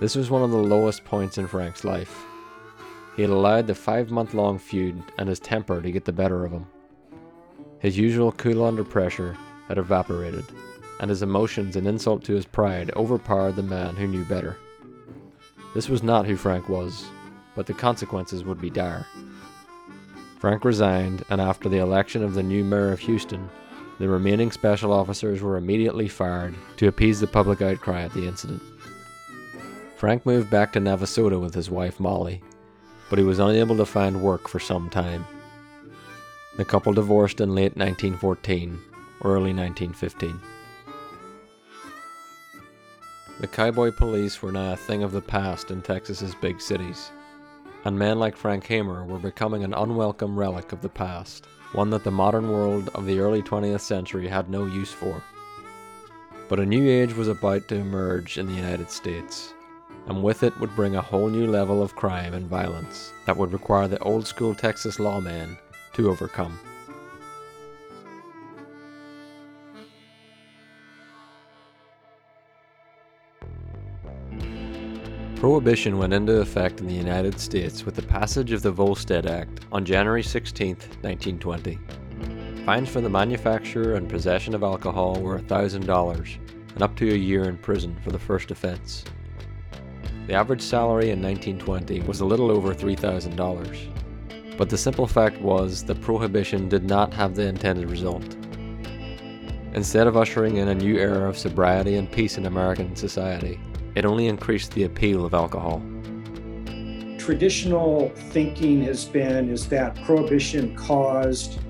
This 0.00 0.16
was 0.16 0.30
one 0.30 0.42
of 0.42 0.50
the 0.50 0.56
lowest 0.56 1.04
points 1.04 1.38
in 1.38 1.46
Frank's 1.46 1.84
life. 1.84 2.24
He 3.14 3.22
had 3.22 3.30
allowed 3.30 3.68
the 3.68 3.74
five 3.76 4.10
month 4.10 4.34
long 4.34 4.58
feud 4.58 5.00
and 5.16 5.28
his 5.28 5.38
temper 5.38 5.80
to 5.80 5.92
get 5.92 6.06
the 6.06 6.12
better 6.12 6.44
of 6.44 6.50
him. 6.50 6.66
His 7.78 7.96
usual 7.96 8.32
cool 8.32 8.64
under 8.64 8.82
pressure 8.82 9.36
had 9.68 9.78
evaporated 9.78 10.44
and 10.98 11.08
his 11.08 11.22
emotions 11.22 11.76
and 11.76 11.86
insult 11.86 12.24
to 12.24 12.34
his 12.34 12.46
pride 12.46 12.90
overpowered 12.96 13.54
the 13.54 13.62
man 13.62 13.94
who 13.94 14.08
knew 14.08 14.24
better. 14.24 14.56
This 15.72 15.88
was 15.88 16.02
not 16.02 16.26
who 16.26 16.34
Frank 16.36 16.68
was, 16.68 17.04
but 17.54 17.66
the 17.66 17.74
consequences 17.74 18.42
would 18.42 18.60
be 18.60 18.70
dire. 18.70 19.06
Frank 20.40 20.64
resigned, 20.64 21.22
and 21.28 21.38
after 21.38 21.68
the 21.68 21.76
election 21.78 22.24
of 22.24 22.32
the 22.32 22.42
new 22.42 22.64
mayor 22.64 22.92
of 22.92 23.00
Houston, 23.00 23.50
the 23.98 24.08
remaining 24.08 24.50
special 24.50 24.90
officers 24.90 25.42
were 25.42 25.58
immediately 25.58 26.08
fired 26.08 26.54
to 26.78 26.88
appease 26.88 27.20
the 27.20 27.26
public 27.26 27.60
outcry 27.60 28.00
at 28.00 28.14
the 28.14 28.26
incident. 28.26 28.62
Frank 29.96 30.24
moved 30.24 30.48
back 30.48 30.72
to 30.72 30.80
Navasota 30.80 31.38
with 31.38 31.52
his 31.52 31.68
wife 31.68 32.00
Molly, 32.00 32.42
but 33.10 33.18
he 33.18 33.24
was 33.24 33.38
unable 33.38 33.76
to 33.76 33.84
find 33.84 34.22
work 34.22 34.48
for 34.48 34.58
some 34.58 34.88
time. 34.88 35.26
The 36.56 36.64
couple 36.64 36.94
divorced 36.94 37.42
in 37.42 37.54
late 37.54 37.76
1914 37.76 38.80
or 39.20 39.32
early 39.32 39.52
1915. 39.52 40.40
The 43.40 43.46
cowboy 43.46 43.92
police 43.92 44.40
were 44.40 44.52
now 44.52 44.72
a 44.72 44.76
thing 44.76 45.02
of 45.02 45.12
the 45.12 45.20
past 45.20 45.70
in 45.70 45.82
Texas's 45.82 46.34
big 46.34 46.62
cities, 46.62 47.10
and 47.84 47.98
men 47.98 48.18
like 48.18 48.36
Frank 48.36 48.66
Hamer 48.66 49.04
were 49.04 49.18
becoming 49.18 49.64
an 49.64 49.74
unwelcome 49.74 50.38
relic 50.38 50.72
of 50.72 50.82
the 50.82 50.88
past, 50.88 51.46
one 51.72 51.90
that 51.90 52.04
the 52.04 52.10
modern 52.10 52.50
world 52.50 52.90
of 52.94 53.06
the 53.06 53.20
early 53.20 53.42
20th 53.42 53.80
century 53.80 54.28
had 54.28 54.50
no 54.50 54.66
use 54.66 54.92
for. 54.92 55.22
But 56.48 56.60
a 56.60 56.66
new 56.66 56.88
age 56.88 57.14
was 57.14 57.28
about 57.28 57.68
to 57.68 57.76
emerge 57.76 58.38
in 58.38 58.46
the 58.46 58.54
United 58.54 58.90
States, 58.90 59.54
and 60.06 60.22
with 60.22 60.42
it 60.42 60.58
would 60.58 60.74
bring 60.74 60.96
a 60.96 61.02
whole 61.02 61.28
new 61.28 61.46
level 61.46 61.82
of 61.82 61.96
crime 61.96 62.34
and 62.34 62.46
violence 62.46 63.12
that 63.26 63.36
would 63.36 63.52
require 63.52 63.88
the 63.88 63.98
old 64.00 64.26
school 64.26 64.54
Texas 64.54 64.98
lawmen 64.98 65.56
to 65.92 66.10
overcome. 66.10 66.58
Prohibition 75.40 75.96
went 75.96 76.12
into 76.12 76.42
effect 76.42 76.80
in 76.80 76.86
the 76.86 76.92
United 76.92 77.40
States 77.40 77.86
with 77.86 77.94
the 77.94 78.02
passage 78.02 78.52
of 78.52 78.60
the 78.60 78.70
Volstead 78.70 79.24
Act 79.24 79.60
on 79.72 79.86
January 79.86 80.22
16, 80.22 80.76
1920. 81.00 81.78
Fines 82.66 82.90
for 82.90 83.00
the 83.00 83.08
manufacture 83.08 83.94
and 83.94 84.06
possession 84.06 84.54
of 84.54 84.62
alcohol 84.62 85.18
were 85.18 85.38
$1,000 85.38 86.38
and 86.74 86.82
up 86.82 86.94
to 86.96 87.10
a 87.10 87.16
year 87.16 87.44
in 87.44 87.56
prison 87.56 87.96
for 88.04 88.10
the 88.10 88.18
first 88.18 88.50
offense. 88.50 89.02
The 90.26 90.34
average 90.34 90.60
salary 90.60 91.08
in 91.08 91.22
1920 91.22 92.00
was 92.02 92.20
a 92.20 92.26
little 92.26 92.50
over 92.50 92.74
$3,000. 92.74 94.58
But 94.58 94.68
the 94.68 94.76
simple 94.76 95.06
fact 95.06 95.40
was 95.40 95.82
that 95.84 96.02
prohibition 96.02 96.68
did 96.68 96.84
not 96.84 97.14
have 97.14 97.34
the 97.34 97.46
intended 97.46 97.88
result. 97.88 98.36
Instead 99.72 100.06
of 100.06 100.18
ushering 100.18 100.58
in 100.58 100.68
a 100.68 100.74
new 100.74 100.98
era 100.98 101.26
of 101.26 101.38
sobriety 101.38 101.94
and 101.94 102.12
peace 102.12 102.36
in 102.36 102.44
American 102.44 102.94
society, 102.94 103.58
it 103.94 104.04
only 104.04 104.26
increased 104.26 104.72
the 104.72 104.84
appeal 104.84 105.24
of 105.24 105.34
alcohol. 105.34 105.82
Traditional 107.18 108.10
thinking 108.32 108.82
has 108.84 109.04
been 109.04 109.48
is 109.48 109.68
that 109.68 109.94
prohibition 110.04 110.74
caused 110.76 111.60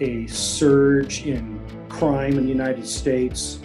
a 0.00 0.26
surge 0.26 1.26
in 1.26 1.60
crime 1.88 2.38
in 2.38 2.44
the 2.44 2.48
United 2.48 2.86
States, 2.86 3.60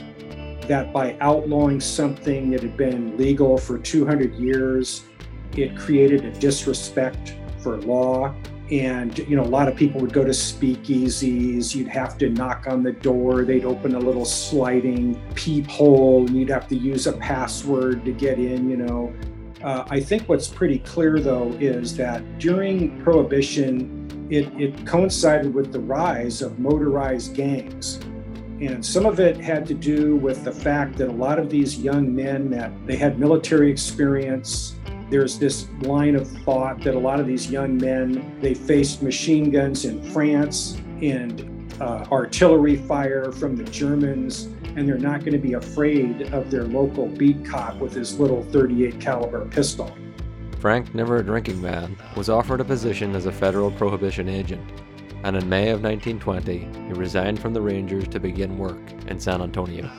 that 0.67 0.91
by 0.91 1.15
outlawing 1.21 1.79
something 1.79 2.51
that 2.51 2.61
had 2.61 2.75
been 2.75 3.17
legal 3.17 3.57
for 3.57 3.77
200 3.77 4.35
years, 4.35 5.03
it 5.55 5.77
created 5.77 6.25
a 6.25 6.31
disrespect 6.39 7.35
for 7.59 7.77
law 7.81 8.35
and 8.71 9.17
you 9.19 9.35
know 9.35 9.43
a 9.43 9.45
lot 9.45 9.67
of 9.67 9.75
people 9.75 10.01
would 10.01 10.11
go 10.11 10.23
to 10.23 10.31
speakeasies 10.31 11.73
you'd 11.73 11.87
have 11.87 12.17
to 12.17 12.29
knock 12.29 12.65
on 12.67 12.83
the 12.83 12.91
door 12.91 13.45
they'd 13.45 13.65
open 13.65 13.95
a 13.95 13.99
little 13.99 14.25
sliding 14.25 15.19
peephole 15.35 16.25
and 16.27 16.35
you'd 16.35 16.49
have 16.49 16.67
to 16.67 16.75
use 16.75 17.07
a 17.07 17.13
password 17.13 18.03
to 18.03 18.11
get 18.11 18.39
in 18.39 18.69
you 18.69 18.77
know. 18.77 19.13
Uh, 19.63 19.85
i 19.89 19.99
think 19.99 20.27
what's 20.29 20.47
pretty 20.47 20.79
clear 20.79 21.19
though 21.19 21.51
is 21.53 21.95
that 21.95 22.21
during 22.39 23.01
prohibition 23.03 23.97
it, 24.29 24.47
it 24.59 24.85
coincided 24.85 25.53
with 25.53 25.71
the 25.71 25.79
rise 25.79 26.41
of 26.41 26.59
motorized 26.59 27.33
gangs. 27.33 27.99
And 28.59 28.83
some 28.85 29.05
of 29.05 29.19
it 29.19 29.37
had 29.37 29.65
to 29.67 29.73
do 29.73 30.15
with 30.15 30.43
the 30.43 30.51
fact 30.51 30.97
that 30.97 31.09
a 31.09 31.11
lot 31.11 31.39
of 31.39 31.49
these 31.49 31.77
young 31.77 32.13
men 32.13 32.49
that 32.49 32.71
they 32.87 32.95
had 32.95 33.19
military 33.19 33.71
experience 33.71 34.75
there's 35.09 35.39
this 35.39 35.67
line 35.81 36.15
of 36.15 36.27
thought 36.43 36.81
that 36.81 36.95
a 36.95 36.99
lot 36.99 37.19
of 37.19 37.27
these 37.27 37.49
young 37.49 37.77
men 37.77 38.39
they 38.41 38.53
faced 38.53 39.01
machine 39.01 39.49
guns 39.49 39.85
in 39.85 40.01
France 40.11 40.77
and 41.01 41.53
uh, 41.79 42.05
artillery 42.11 42.75
fire 42.75 43.31
from 43.31 43.55
the 43.55 43.63
Germans, 43.65 44.45
and 44.75 44.87
they're 44.87 44.97
not 44.97 45.19
going 45.19 45.33
to 45.33 45.37
be 45.37 45.53
afraid 45.53 46.33
of 46.33 46.49
their 46.49 46.63
local 46.63 47.07
beat 47.07 47.45
cop 47.45 47.77
with 47.77 47.93
his 47.93 48.19
little 48.19 48.43
38 48.45 48.99
caliber 48.99 49.45
pistol. 49.45 49.95
Frank, 50.59 50.95
never 50.95 51.17
a 51.17 51.23
drinking 51.23 51.61
man, 51.61 51.95
was 52.15 52.29
offered 52.29 52.61
a 52.61 52.65
position 52.65 53.15
as 53.15 53.27
a 53.27 53.31
federal 53.31 53.69
prohibition 53.71 54.27
agent, 54.27 54.67
and 55.23 55.35
in 55.35 55.47
May 55.47 55.69
of 55.69 55.83
1920, 55.83 56.57
he 56.87 56.93
resigned 56.93 57.39
from 57.39 57.53
the 57.53 57.61
Rangers 57.61 58.07
to 58.07 58.19
begin 58.19 58.57
work 58.57 58.81
in 59.07 59.19
San 59.19 59.41
Antonio 59.41 59.89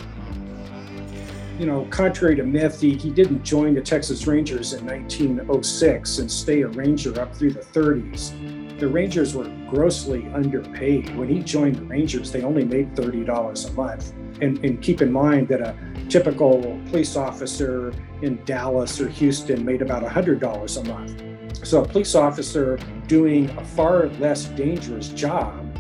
you 1.59 1.67
know, 1.67 1.87
contrary 1.91 2.37
to 2.37 2.45
myth, 2.45 2.81
he, 2.81 2.97
he 2.97 3.11
didn't 3.11 3.43
join 3.43 3.75
the 3.75 3.81
Texas 3.81 4.27
Rangers 4.29 4.75
in 4.75 4.87
1906 4.87 6.19
and 6.19 6.31
stay 6.31 6.63
a 6.63 6.69
Ranger 6.69 7.21
up 7.21 7.35
through 7.35 7.51
the 7.51 7.61
30s. 7.61 8.79
The 8.79 8.87
Rangers 8.87 9.35
were 9.35 9.51
grossly 9.69 10.29
underpaid. 10.35 11.17
When 11.17 11.29
he 11.29 11.41
joined 11.41 11.77
the 11.77 11.85
Rangers, 11.85 12.31
they 12.31 12.43
only 12.43 12.65
made 12.65 12.95
$30 12.95 13.69
a 13.69 13.73
month. 13.73 14.13
And, 14.41 14.65
and 14.65 14.81
keep 14.81 15.03
in 15.03 15.11
mind 15.11 15.49
that 15.49 15.61
a 15.61 15.77
typical 16.09 16.81
police 16.91 17.17
officer 17.17 17.93
in 18.23 18.43
Dallas 18.45 19.01
or 19.01 19.09
Houston 19.09 19.65
made 19.65 19.83
about 19.83 20.05
$100 20.05 20.77
a 20.77 20.89
month. 20.89 21.67
So 21.67 21.83
a 21.83 21.89
police 21.89 22.15
officer 22.15 22.79
doing 23.09 23.51
a 23.51 23.65
far 23.65 24.07
less 24.21 24.45
dangerous 24.45 25.09
job 25.09 25.77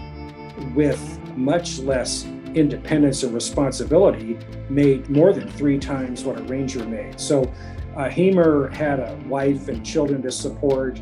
with 0.74 1.00
much 1.36 1.78
less 1.78 2.26
independence 2.54 3.22
and 3.22 3.34
responsibility 3.34 4.38
made 4.68 5.08
more 5.08 5.32
than 5.32 5.48
three 5.50 5.78
times 5.78 6.24
what 6.24 6.38
a 6.38 6.42
ranger 6.44 6.84
made. 6.84 7.18
So 7.18 7.52
uh, 7.96 8.08
Hamer 8.08 8.68
had 8.68 9.00
a 9.00 9.18
wife 9.26 9.68
and 9.68 9.84
children 9.84 10.22
to 10.22 10.30
support. 10.30 11.00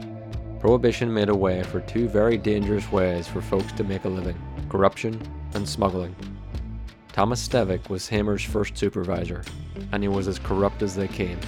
Prohibition 0.61 1.13
made 1.13 1.29
a 1.29 1.35
way 1.35 1.63
for 1.63 1.81
two 1.81 2.09
very 2.09 2.39
dangerous 2.39 2.91
ways 2.91 3.29
for 3.29 3.41
folks 3.41 3.73
to 3.73 3.85
make 3.85 4.05
a 4.05 4.09
living 4.09 4.37
corruption 4.69 5.21
and 5.55 5.69
smuggling. 5.69 6.15
Thomas 7.13 7.47
Stevick 7.47 7.89
was 7.89 8.09
Hamer's 8.09 8.43
first 8.43 8.77
supervisor, 8.77 9.43
and 9.93 10.03
he 10.03 10.09
was 10.09 10.29
as 10.29 10.39
corrupt 10.39 10.83
as 10.83 10.95
they 10.95 11.09
came. 11.09 11.39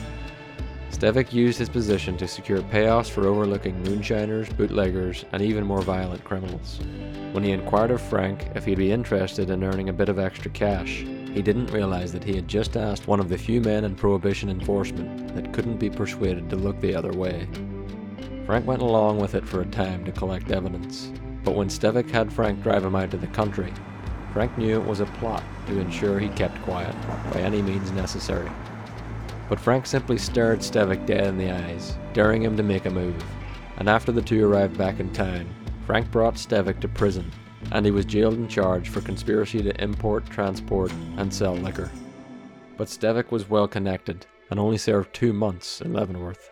Stevick 0.99 1.33
used 1.33 1.61
his 1.61 1.69
position 1.69 2.17
to 2.17 2.27
secure 2.27 2.61
payoffs 2.61 3.09
for 3.09 3.29
overlooking 3.29 3.81
moonshiners, 3.85 4.49
bootleggers, 4.49 5.25
and 5.31 5.41
even 5.41 5.65
more 5.65 5.81
violent 5.81 6.25
criminals. 6.25 6.81
When 7.31 7.45
he 7.45 7.53
inquired 7.53 7.93
of 7.93 8.03
Frank 8.03 8.49
if 8.57 8.65
he'd 8.65 8.79
be 8.79 8.91
interested 8.91 9.49
in 9.51 9.63
earning 9.63 9.91
a 9.91 9.93
bit 9.93 10.09
of 10.09 10.19
extra 10.19 10.51
cash, 10.51 11.05
he 11.33 11.41
didn't 11.41 11.71
realize 11.71 12.13
that 12.13 12.25
he 12.25 12.35
had 12.35 12.49
just 12.49 12.77
asked 12.77 13.07
one 13.07 13.21
of 13.21 13.29
the 13.29 13.39
few 13.39 13.61
men 13.61 13.85
in 13.85 13.95
prohibition 13.95 14.51
enforcement 14.51 15.37
that 15.37 15.53
couldn't 15.53 15.77
be 15.77 15.89
persuaded 15.89 16.51
to 16.51 16.57
look 16.57 16.81
the 16.81 16.97
other 16.97 17.13
way. 17.13 17.47
Frank 18.45 18.67
went 18.67 18.83
along 18.83 19.21
with 19.21 19.37
it 19.37 19.47
for 19.47 19.61
a 19.61 19.67
time 19.67 20.05
to 20.05 20.11
collect 20.11 20.51
evidence, 20.51 21.13
but 21.45 21.55
when 21.55 21.69
Stevick 21.69 22.11
had 22.11 22.33
Frank 22.33 22.61
drive 22.65 22.85
him 22.85 22.97
out 22.97 23.13
to 23.13 23.19
the 23.19 23.29
country, 23.29 23.73
Frank 24.33 24.59
knew 24.59 24.81
it 24.81 24.85
was 24.85 24.99
a 24.99 25.07
plot 25.07 25.45
to 25.69 25.79
ensure 25.79 26.19
he 26.19 26.29
kept 26.31 26.61
quiet 26.63 26.97
by 27.33 27.39
any 27.39 27.63
means 27.63 27.93
necessary. 27.93 28.51
But 29.49 29.61
Frank 29.61 29.87
simply 29.87 30.19
stared 30.19 30.61
Stevick 30.61 31.07
dead 31.07 31.27
in 31.27 31.39
the 31.39 31.51
eyes, 31.51 31.97
daring 32.13 32.43
him 32.43 32.57
to 32.57 32.63
make 32.63 32.87
a 32.87 32.91
move, 32.91 33.23
and 33.79 33.89
after 33.89 34.13
the 34.13 34.21
two 34.21 34.47
arrived 34.47 34.77
back 34.77 35.01
in 35.01 35.11
town, 35.13 35.49
Frank 35.87 36.11
brought 36.11 36.35
Stevick 36.35 36.81
to 36.81 36.89
prison, 36.89 37.31
and 37.73 37.87
he 37.87 37.91
was 37.91 38.05
jailed 38.05 38.35
and 38.35 38.51
charged 38.51 38.89
for 38.89 39.01
conspiracy 39.01 39.63
to 39.63 39.83
import, 39.83 40.27
transport, 40.27 40.93
and 41.17 41.33
sell 41.33 41.55
liquor. 41.55 41.91
But 42.77 42.89
Stevick 42.89 43.31
was 43.31 43.49
well 43.49 43.67
connected 43.67 44.27
and 44.51 44.61
only 44.61 44.79
served 44.79 45.15
two 45.15 45.33
months 45.33 45.81
in 45.81 45.93
Leavenworth. 45.93 46.51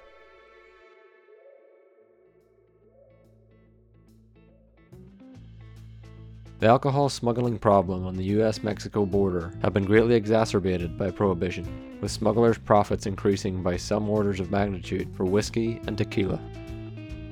The 6.58 6.68
alcohol 6.68 7.10
smuggling 7.10 7.58
problem 7.58 8.06
on 8.06 8.16
the 8.16 8.24
US 8.40 8.62
Mexico 8.62 9.04
border 9.04 9.52
had 9.60 9.74
been 9.74 9.84
greatly 9.84 10.14
exacerbated 10.14 10.96
by 10.96 11.10
prohibition, 11.10 11.98
with 12.00 12.10
smugglers' 12.10 12.56
profits 12.56 13.04
increasing 13.04 13.62
by 13.62 13.76
some 13.76 14.08
orders 14.08 14.40
of 14.40 14.50
magnitude 14.50 15.14
for 15.14 15.26
whiskey 15.26 15.82
and 15.86 15.98
tequila. 15.98 16.40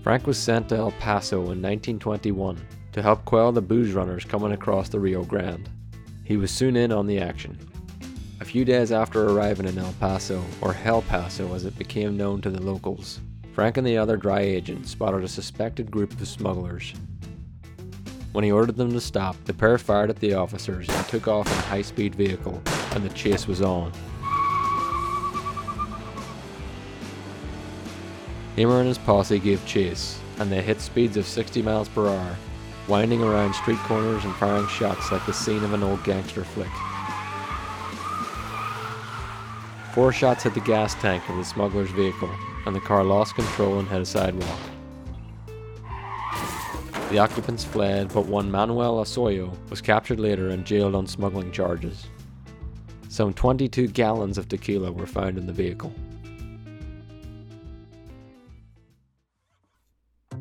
Frank 0.02 0.26
was 0.26 0.36
sent 0.36 0.68
to 0.68 0.76
El 0.76 0.90
Paso 0.92 1.36
in 1.36 1.62
1921 1.62 2.60
to 2.92 3.00
help 3.00 3.24
quell 3.24 3.50
the 3.50 3.62
booze 3.62 3.94
runners 3.94 4.26
coming 4.26 4.52
across 4.52 4.90
the 4.90 5.00
Rio 5.00 5.24
Grande. 5.24 5.70
He 6.24 6.36
was 6.36 6.50
soon 6.50 6.76
in 6.76 6.92
on 6.92 7.06
the 7.06 7.18
action. 7.18 7.56
A 8.42 8.44
few 8.44 8.66
days 8.66 8.92
after 8.92 9.30
arriving 9.30 9.66
in 9.66 9.78
El 9.78 9.94
Paso, 10.00 10.44
or 10.60 10.74
Hell 10.74 11.00
Paso 11.00 11.54
as 11.54 11.64
it 11.64 11.78
became 11.78 12.18
known 12.18 12.42
to 12.42 12.50
the 12.50 12.60
locals, 12.60 13.20
Frank 13.54 13.78
and 13.78 13.86
the 13.86 13.96
other 13.96 14.18
dry 14.18 14.40
agents 14.40 14.90
spotted 14.90 15.24
a 15.24 15.28
suspected 15.28 15.90
group 15.90 16.12
of 16.12 16.28
smugglers. 16.28 16.92
When 18.34 18.42
he 18.42 18.50
ordered 18.50 18.74
them 18.74 18.90
to 18.90 19.00
stop, 19.00 19.36
the 19.44 19.54
pair 19.54 19.78
fired 19.78 20.10
at 20.10 20.16
the 20.16 20.34
officers 20.34 20.88
and 20.88 21.06
took 21.06 21.28
off 21.28 21.46
in 21.46 21.52
a 21.52 21.66
high 21.66 21.82
speed 21.82 22.16
vehicle, 22.16 22.60
and 22.90 23.04
the 23.04 23.14
chase 23.14 23.46
was 23.46 23.62
on. 23.62 23.92
Hamer 28.56 28.80
and 28.80 28.88
his 28.88 28.98
posse 28.98 29.38
gave 29.38 29.64
chase, 29.66 30.18
and 30.40 30.50
they 30.50 30.62
hit 30.62 30.80
speeds 30.80 31.16
of 31.16 31.26
60 31.26 31.62
miles 31.62 31.88
per 31.88 32.08
hour, 32.08 32.36
winding 32.88 33.22
around 33.22 33.54
street 33.54 33.78
corners 33.84 34.24
and 34.24 34.34
firing 34.34 34.66
shots 34.66 35.12
like 35.12 35.24
the 35.26 35.32
scene 35.32 35.62
of 35.62 35.72
an 35.72 35.84
old 35.84 36.02
gangster 36.02 36.42
flick. 36.42 36.66
Four 39.92 40.12
shots 40.12 40.42
hit 40.42 40.54
the 40.54 40.60
gas 40.60 40.96
tank 40.96 41.22
of 41.28 41.36
the 41.36 41.44
smuggler's 41.44 41.92
vehicle, 41.92 42.34
and 42.66 42.74
the 42.74 42.80
car 42.80 43.04
lost 43.04 43.36
control 43.36 43.78
and 43.78 43.86
hit 43.86 44.00
a 44.00 44.04
sidewalk. 44.04 44.58
The 47.14 47.20
occupants 47.20 47.62
fled, 47.62 48.12
but 48.12 48.26
one 48.26 48.50
Manuel 48.50 48.96
Osoyo 48.96 49.56
was 49.70 49.80
captured 49.80 50.18
later 50.18 50.48
and 50.48 50.64
jailed 50.64 50.96
on 50.96 51.06
smuggling 51.06 51.52
charges. 51.52 52.08
Some 53.08 53.32
22 53.32 53.86
gallons 53.86 54.36
of 54.36 54.48
tequila 54.48 54.90
were 54.90 55.06
found 55.06 55.38
in 55.38 55.46
the 55.46 55.52
vehicle. 55.52 55.94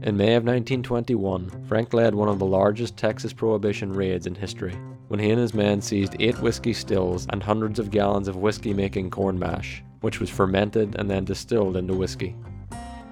In 0.02 0.18
May 0.18 0.34
of 0.34 0.46
1921, 0.46 1.68
Frank 1.68 1.94
led 1.94 2.16
one 2.16 2.28
of 2.28 2.40
the 2.40 2.46
largest 2.48 2.98
Texas 2.98 3.34
prohibition 3.34 3.94
raids 3.94 4.26
in 4.26 4.34
history, 4.34 4.76
when 5.10 5.20
he 5.20 5.30
and 5.30 5.40
his 5.40 5.54
men 5.54 5.80
seized 5.80 6.16
eight 6.20 6.40
whiskey 6.40 6.74
stills 6.74 7.28
and 7.30 7.44
hundreds 7.44 7.78
of 7.78 7.92
gallons 7.92 8.28
of 8.28 8.38
whiskey 8.38 8.74
making 8.74 9.12
corn 9.12 9.38
mash, 9.38 9.84
which 10.02 10.20
was 10.20 10.32
fermented 10.32 10.96
and 10.96 11.08
then 11.08 11.24
distilled 11.24 11.78
into 11.78 11.94
whiskey. 11.94 12.36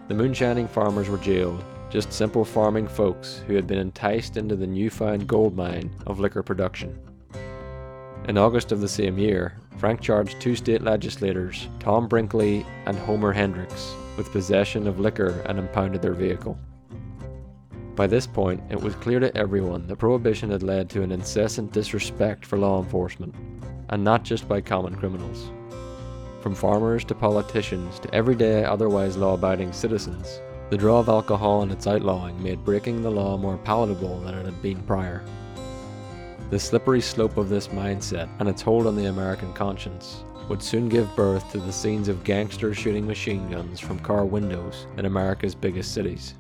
The 0.08 0.16
moonshining 0.16 0.68
farmers 0.68 1.10
were 1.10 1.20
jailed, 1.20 1.64
just 1.92 2.14
simple 2.14 2.46
farming 2.46 2.88
folks 2.88 3.44
who 3.46 3.54
had 3.54 3.68
been 3.68 3.78
enticed 3.78 4.38
into 4.38 4.56
the 4.56 4.66
newfound 4.66 5.28
gold 5.28 5.56
mine 5.56 5.94
of 6.08 6.20
liquor 6.22 6.42
production. 6.42 6.98
In 8.30 8.38
August 8.38 8.72
of 8.72 8.80
the 8.80 8.88
same 8.88 9.18
year, 9.18 9.58
Frank 9.78 10.00
charged 10.00 10.40
two 10.40 10.56
state 10.56 10.82
legislators, 10.82 11.68
Tom 11.80 12.08
Brinkley 12.08 12.66
and 12.86 12.98
Homer 12.98 13.34
Hendricks, 13.34 13.94
with 14.16 14.32
possession 14.32 14.88
of 14.88 15.00
liquor 15.00 15.44
and 15.48 15.60
impounded 15.60 16.02
their 16.02 16.14
vehicle. 16.14 16.58
By 17.96 18.08
this 18.08 18.26
point, 18.26 18.62
it 18.70 18.80
was 18.80 18.96
clear 18.96 19.20
to 19.20 19.36
everyone 19.36 19.86
that 19.88 19.98
prohibition 19.98 20.50
had 20.50 20.64
led 20.64 20.90
to 20.92 21.02
an 21.02 21.12
incessant 21.12 21.74
disrespect 21.74 22.46
for 22.46 22.58
law 22.58 22.82
enforcement, 22.82 23.36
and 23.90 24.02
not 24.02 24.24
just 24.24 24.48
by 24.48 24.62
common 24.62 24.96
criminals. 24.96 25.52
From 26.40 26.56
farmers 26.56 27.04
to 27.06 27.16
politicians 27.16 28.00
to 28.00 28.16
everyday, 28.16 28.64
otherwise 28.64 29.18
law 29.18 29.34
abiding 29.34 29.74
citizens, 29.74 30.40
the 30.72 30.78
draw 30.78 31.00
of 31.00 31.10
alcohol 31.10 31.64
and 31.64 31.72
its 31.74 31.86
outlawing 31.86 32.42
made 32.42 32.64
breaking 32.64 33.02
the 33.02 33.12
law 33.12 33.36
more 33.36 33.58
palatable 33.58 34.22
than 34.22 34.34
it 34.34 34.46
had 34.46 34.62
been 34.62 34.82
prior. 34.84 35.22
The 36.50 36.58
slippery 36.58 37.02
slope 37.02 37.36
of 37.36 37.50
this 37.50 37.68
mindset 37.68 38.30
and 38.40 38.48
its 38.48 38.62
hold 38.62 38.88
on 38.88 38.96
the 38.96 39.08
American 39.08 39.52
conscience 39.52 40.24
would 40.48 40.64
soon 40.64 40.88
give 40.88 41.14
birth 41.14 41.52
to 41.52 41.58
the 41.58 41.74
scenes 41.74 42.08
of 42.08 42.24
gangsters 42.24 42.78
shooting 42.78 43.06
machine 43.06 43.52
guns 43.52 43.82
from 43.82 44.00
car 44.00 44.24
windows 44.24 44.88
in 44.96 45.08
America's 45.08 45.54
biggest 45.54 45.94
cities. 45.94 46.36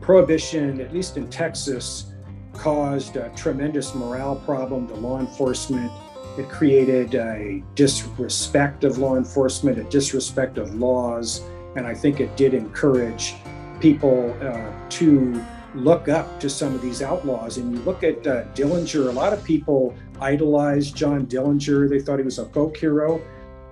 Prohibition, 0.00 0.80
at 0.80 0.94
least 0.94 1.16
in 1.16 1.28
Texas, 1.28 2.12
caused 2.52 3.16
a 3.16 3.28
tremendous 3.34 3.92
morale 3.92 4.36
problem 4.36 4.86
to 4.86 4.94
law 4.94 5.18
enforcement. 5.18 5.90
It 6.38 6.48
created 6.48 7.12
a 7.16 7.64
disrespect 7.74 8.84
of 8.84 8.98
law 8.98 9.16
enforcement, 9.16 9.80
a 9.80 9.84
disrespect 9.84 10.58
of 10.58 10.76
laws, 10.76 11.42
and 11.76 11.86
I 11.86 11.94
think 11.94 12.20
it 12.20 12.36
did 12.36 12.54
encourage 12.54 13.34
people 13.80 14.36
uh, 14.42 14.72
to 14.90 15.44
look 15.74 16.08
up 16.08 16.40
to 16.40 16.48
some 16.48 16.74
of 16.74 16.82
these 16.82 17.02
outlaws. 17.02 17.58
And 17.58 17.74
you 17.74 17.80
look 17.82 18.02
at 18.02 18.26
uh, 18.26 18.44
Dillinger, 18.54 19.08
a 19.08 19.12
lot 19.12 19.32
of 19.32 19.44
people 19.44 19.94
idolized 20.20 20.96
John 20.96 21.26
Dillinger. 21.26 21.88
They 21.88 22.00
thought 22.00 22.18
he 22.18 22.24
was 22.24 22.38
a 22.38 22.46
folk 22.46 22.76
hero. 22.76 23.20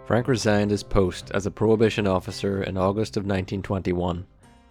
Frank 0.07 0.28
resigned 0.28 0.70
his 0.70 0.82
post 0.82 1.30
as 1.32 1.46
a 1.46 1.50
prohibition 1.50 2.07
officer 2.07 2.62
in 2.62 2.76
August 2.76 3.16
of 3.16 3.22
1921 3.22 4.26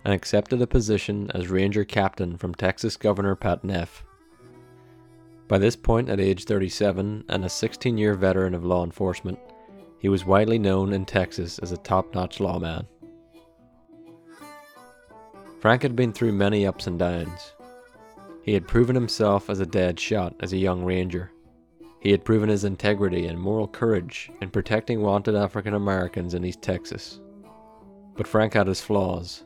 and 0.05 0.13
accepted 0.13 0.61
a 0.61 0.67
position 0.67 1.31
as 1.33 1.47
ranger 1.47 1.83
captain 1.83 2.37
from 2.37 2.53
Texas 2.53 2.97
Governor 2.97 3.35
Pat 3.35 3.63
Neff. 3.63 4.03
By 5.47 5.57
this 5.57 5.75
point, 5.75 6.09
at 6.09 6.19
age 6.19 6.45
37 6.45 7.25
and 7.29 7.45
a 7.45 7.49
16 7.49 7.97
year 7.97 8.13
veteran 8.13 8.53
of 8.53 8.63
law 8.63 8.83
enforcement, 8.83 9.39
he 9.97 10.09
was 10.09 10.25
widely 10.25 10.59
known 10.59 10.93
in 10.93 11.05
Texas 11.05 11.57
as 11.59 11.71
a 11.71 11.77
top 11.77 12.13
notch 12.13 12.39
lawman. 12.39 12.85
Frank 15.63 15.81
had 15.81 15.95
been 15.95 16.11
through 16.11 16.33
many 16.33 16.67
ups 16.67 16.87
and 16.87 16.99
downs. 16.99 17.53
He 18.41 18.51
had 18.51 18.67
proven 18.67 18.95
himself 18.95 19.49
as 19.49 19.61
a 19.61 19.65
dead 19.65 19.97
shot 19.97 20.35
as 20.41 20.51
a 20.51 20.57
young 20.57 20.83
ranger. 20.83 21.31
He 22.01 22.11
had 22.11 22.25
proven 22.25 22.49
his 22.49 22.65
integrity 22.65 23.27
and 23.27 23.39
moral 23.39 23.69
courage 23.69 24.29
in 24.41 24.49
protecting 24.49 25.01
wanted 25.01 25.35
African 25.35 25.73
Americans 25.73 26.33
in 26.33 26.43
East 26.43 26.61
Texas. 26.61 27.21
But 28.17 28.27
Frank 28.27 28.55
had 28.55 28.67
his 28.67 28.81
flaws. 28.81 29.43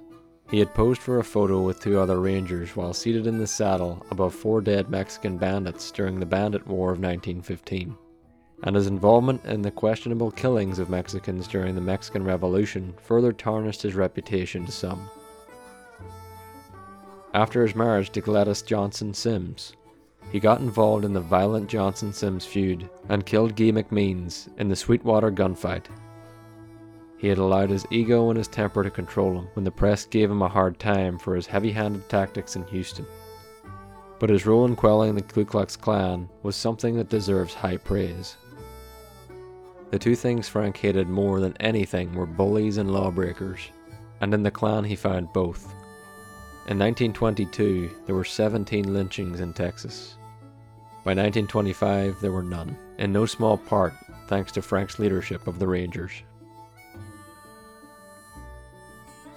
He 0.49 0.57
had 0.57 0.73
posed 0.73 1.03
for 1.03 1.19
a 1.19 1.23
photo 1.23 1.61
with 1.61 1.81
two 1.81 1.99
other 1.99 2.19
rangers 2.19 2.75
while 2.75 2.95
seated 2.95 3.27
in 3.27 3.37
the 3.37 3.45
saddle 3.45 4.03
above 4.09 4.33
four 4.33 4.59
dead 4.59 4.89
Mexican 4.89 5.37
bandits 5.37 5.91
during 5.91 6.19
the 6.19 6.25
Bandit 6.25 6.65
War 6.65 6.93
of 6.93 6.97
1915. 6.97 7.95
And 8.63 8.75
his 8.75 8.87
involvement 8.87 9.45
in 9.45 9.61
the 9.61 9.69
questionable 9.69 10.31
killings 10.31 10.79
of 10.79 10.89
Mexicans 10.89 11.47
during 11.47 11.75
the 11.75 11.81
Mexican 11.81 12.23
Revolution 12.23 12.95
further 13.03 13.31
tarnished 13.31 13.83
his 13.83 13.93
reputation 13.93 14.65
to 14.65 14.71
some. 14.71 15.07
After 17.33 17.61
his 17.61 17.75
marriage 17.75 18.11
to 18.11 18.21
Gladys 18.21 18.61
Johnson 18.61 19.13
Sims, 19.13 19.73
he 20.31 20.39
got 20.39 20.61
involved 20.61 21.05
in 21.05 21.13
the 21.13 21.19
violent 21.19 21.69
Johnson 21.69 22.11
Sims 22.13 22.45
feud 22.45 22.89
and 23.09 23.25
killed 23.25 23.55
Guy 23.55 23.65
McMeans 23.65 24.49
in 24.57 24.69
the 24.69 24.75
Sweetwater 24.75 25.31
gunfight. 25.31 25.85
He 27.17 27.27
had 27.27 27.37
allowed 27.37 27.69
his 27.69 27.85
ego 27.91 28.29
and 28.29 28.37
his 28.37 28.47
temper 28.47 28.83
to 28.83 28.89
control 28.89 29.39
him 29.39 29.47
when 29.53 29.65
the 29.65 29.71
press 29.71 30.05
gave 30.05 30.29
him 30.29 30.41
a 30.41 30.47
hard 30.47 30.79
time 30.79 31.17
for 31.17 31.35
his 31.35 31.47
heavy 31.47 31.71
handed 31.71 32.07
tactics 32.09 32.55
in 32.55 32.63
Houston. 32.67 33.05
But 34.19 34.29
his 34.29 34.45
role 34.45 34.65
in 34.65 34.75
quelling 34.75 35.15
the 35.15 35.21
Ku 35.21 35.45
Klux 35.45 35.75
Klan 35.75 36.29
was 36.43 36.55
something 36.55 36.95
that 36.95 37.09
deserves 37.09 37.53
high 37.53 37.77
praise. 37.77 38.37
The 39.91 39.99
two 39.99 40.15
things 40.15 40.49
Frank 40.49 40.77
hated 40.77 41.07
more 41.07 41.39
than 41.39 41.55
anything 41.59 42.13
were 42.13 42.25
bullies 42.25 42.77
and 42.77 42.91
lawbreakers, 42.91 43.61
and 44.21 44.33
in 44.33 44.43
the 44.43 44.51
Klan 44.51 44.83
he 44.83 44.95
found 44.95 45.31
both. 45.33 45.73
In 46.67 46.77
1922, 46.79 47.89
there 48.05 48.15
were 48.15 48.25
17 48.25 48.93
lynchings 48.93 49.39
in 49.39 49.53
Texas. 49.53 50.17
By 51.05 51.13
1925, 51.13 52.19
there 52.19 52.33
were 52.33 52.43
none, 52.43 52.77
in 52.97 53.13
no 53.13 53.25
small 53.25 53.57
part 53.57 53.93
thanks 54.27 54.51
to 54.51 54.61
Frank's 54.61 54.99
leadership 54.99 55.47
of 55.47 55.59
the 55.59 55.67
Rangers. 55.67 56.11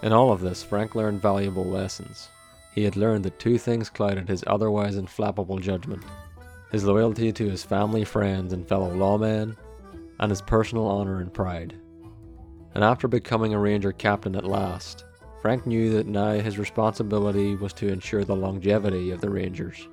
In 0.03 0.12
all 0.12 0.33
of 0.33 0.41
this, 0.41 0.64
Frank 0.64 0.97
learned 0.97 1.22
valuable 1.22 1.64
lessons. 1.64 2.31
He 2.74 2.83
had 2.83 2.97
learned 2.97 3.24
that 3.26 3.39
two 3.39 3.59
things 3.59 3.89
clouded 3.89 4.28
his 4.28 4.43
otherwise 4.49 4.97
inflammable 4.97 5.59
judgment 5.59 6.03
his 6.72 6.85
loyalty 6.85 7.33
to 7.33 7.49
his 7.49 7.64
family, 7.64 8.05
friends, 8.05 8.53
and 8.53 8.66
fellow 8.68 8.93
lawmen, 8.93 9.57
and 10.18 10.31
his 10.31 10.43
personal 10.43 10.87
honor 10.87 11.20
and 11.20 11.33
pride. 11.33 11.74
And 12.74 12.83
after 12.85 13.07
becoming 13.09 13.55
a 13.55 13.59
Ranger 13.59 13.93
captain 13.93 14.37
at 14.37 14.45
last, 14.45 15.05
Frank 15.43 15.66
knew 15.66 15.91
that 15.95 16.07
now 16.07 16.32
his 16.32 16.59
responsibility 16.59 17.55
was 17.55 17.72
to 17.74 17.88
ensure 17.88 18.24
the 18.24 18.36
longevity 18.36 19.11
of 19.11 19.22
the 19.22 19.30
Rangers 19.30 19.88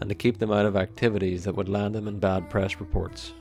and 0.00 0.08
to 0.08 0.14
keep 0.16 0.38
them 0.38 0.50
out 0.50 0.66
of 0.66 0.76
activities 0.76 1.44
that 1.44 1.54
would 1.54 1.68
land 1.68 1.94
them 1.94 2.08
in 2.08 2.18
bad 2.18 2.50
press 2.50 2.80
reports. 2.80 3.32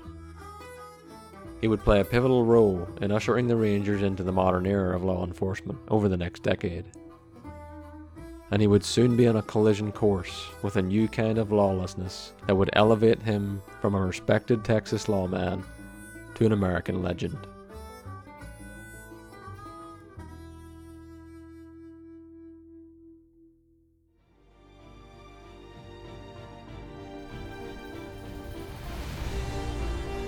He 1.59 1.67
would 1.67 1.83
play 1.83 1.99
a 1.99 2.05
pivotal 2.05 2.45
role 2.45 2.87
in 3.01 3.11
ushering 3.11 3.47
the 3.47 3.55
Rangers 3.55 4.03
into 4.03 4.21
the 4.21 4.31
modern 4.31 4.67
era 4.67 4.95
of 4.95 5.03
law 5.03 5.25
enforcement 5.25 5.79
over 5.87 6.07
the 6.07 6.17
next 6.17 6.43
decade. 6.43 6.85
And 8.51 8.61
he 8.61 8.67
would 8.67 8.83
soon 8.83 9.15
be 9.15 9.27
on 9.27 9.37
a 9.37 9.41
collision 9.41 9.91
course 9.91 10.47
with 10.61 10.75
a 10.75 10.81
new 10.81 11.07
kind 11.07 11.39
of 11.39 11.51
lawlessness 11.51 12.33
that 12.45 12.55
would 12.55 12.69
elevate 12.73 13.21
him 13.21 13.63
from 13.79 13.95
a 13.95 14.01
respected 14.01 14.63
Texas 14.63 15.09
lawman 15.09 15.63
to 16.35 16.45
an 16.45 16.51
American 16.51 17.01
legend. 17.01 17.37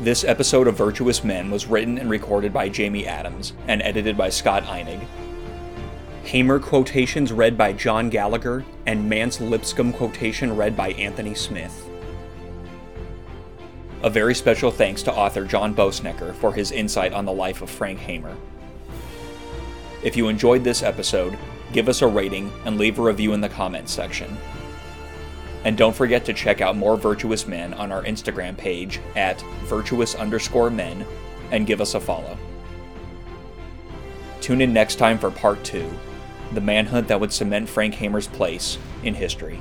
This 0.04 0.26
episode 0.26 0.68
of 0.68 0.76
Virtuous 0.76 1.24
Men 1.24 1.50
was 1.50 1.66
written 1.66 1.98
and 1.98 2.10
recorded 2.10 2.52
by 2.52 2.68
Jamie 2.68 3.08
Adams 3.08 3.54
and 3.70 3.82
edited 3.82 4.18
by 4.18 4.28
Scott 4.28 4.64
Einig. 4.64 5.00
Hamer 6.26 6.60
quotations 6.60 7.32
read 7.32 7.58
by 7.58 7.72
John 7.72 8.10
Gallagher 8.10 8.66
and 8.86 9.08
Mance 9.08 9.40
Lipscomb 9.40 9.94
quotation 9.94 10.58
read 10.58 10.76
by 10.76 10.90
Anthony 10.90 11.34
Smith. 11.34 11.90
A 14.02 14.10
very 14.10 14.36
special 14.36 14.72
thanks 14.72 15.04
to 15.04 15.14
author 15.14 15.46
John 15.46 15.74
Boessenecker 15.74 16.36
for 16.36 16.52
his 16.52 16.74
insight 16.74 17.14
on 17.14 17.24
the 17.24 17.32
life 17.32 17.62
of 17.62 17.70
Frank 17.70 18.00
Hamer. 18.00 18.36
If 20.04 20.18
you 20.18 20.28
enjoyed 20.28 20.66
this 20.66 20.84
episode, 20.84 21.38
give 21.72 21.88
us 21.88 22.02
a 22.02 22.08
rating 22.08 22.52
and 22.66 22.78
leave 22.78 23.00
a 23.00 23.02
review 23.02 23.32
in 23.32 23.40
the 23.40 23.48
comments 23.48 23.94
section. 23.94 24.38
And 25.66 25.78
don't 25.78 25.96
forget 25.96 26.26
to 26.26 26.34
check 26.34 26.62
out 26.62 26.76
more 26.76 26.98
Virtuous 26.98 27.48
Men 27.48 27.74
on 27.74 27.92
our 27.92 28.04
Instagram 28.04 28.58
page 28.58 29.00
at 29.16 29.42
virtuous 29.64 30.16
underscore 30.16 30.70
men 30.70 31.06
and 31.52 31.68
give 31.68 31.80
us 31.80 31.94
a 31.94 32.00
follow. 32.00 32.38
Tune 34.42 34.62
in 34.62 34.74
next 34.74 34.96
time 34.96 35.18
for 35.18 35.32
part 35.32 35.64
two 35.64 35.90
the 36.54 36.62
manhunt 36.62 37.08
that 37.08 37.20
would 37.20 37.34
cement 37.34 37.68
Frank 37.68 37.96
Hamer's 37.96 38.28
place 38.28 38.78
in 39.04 39.16
history. 39.16 39.60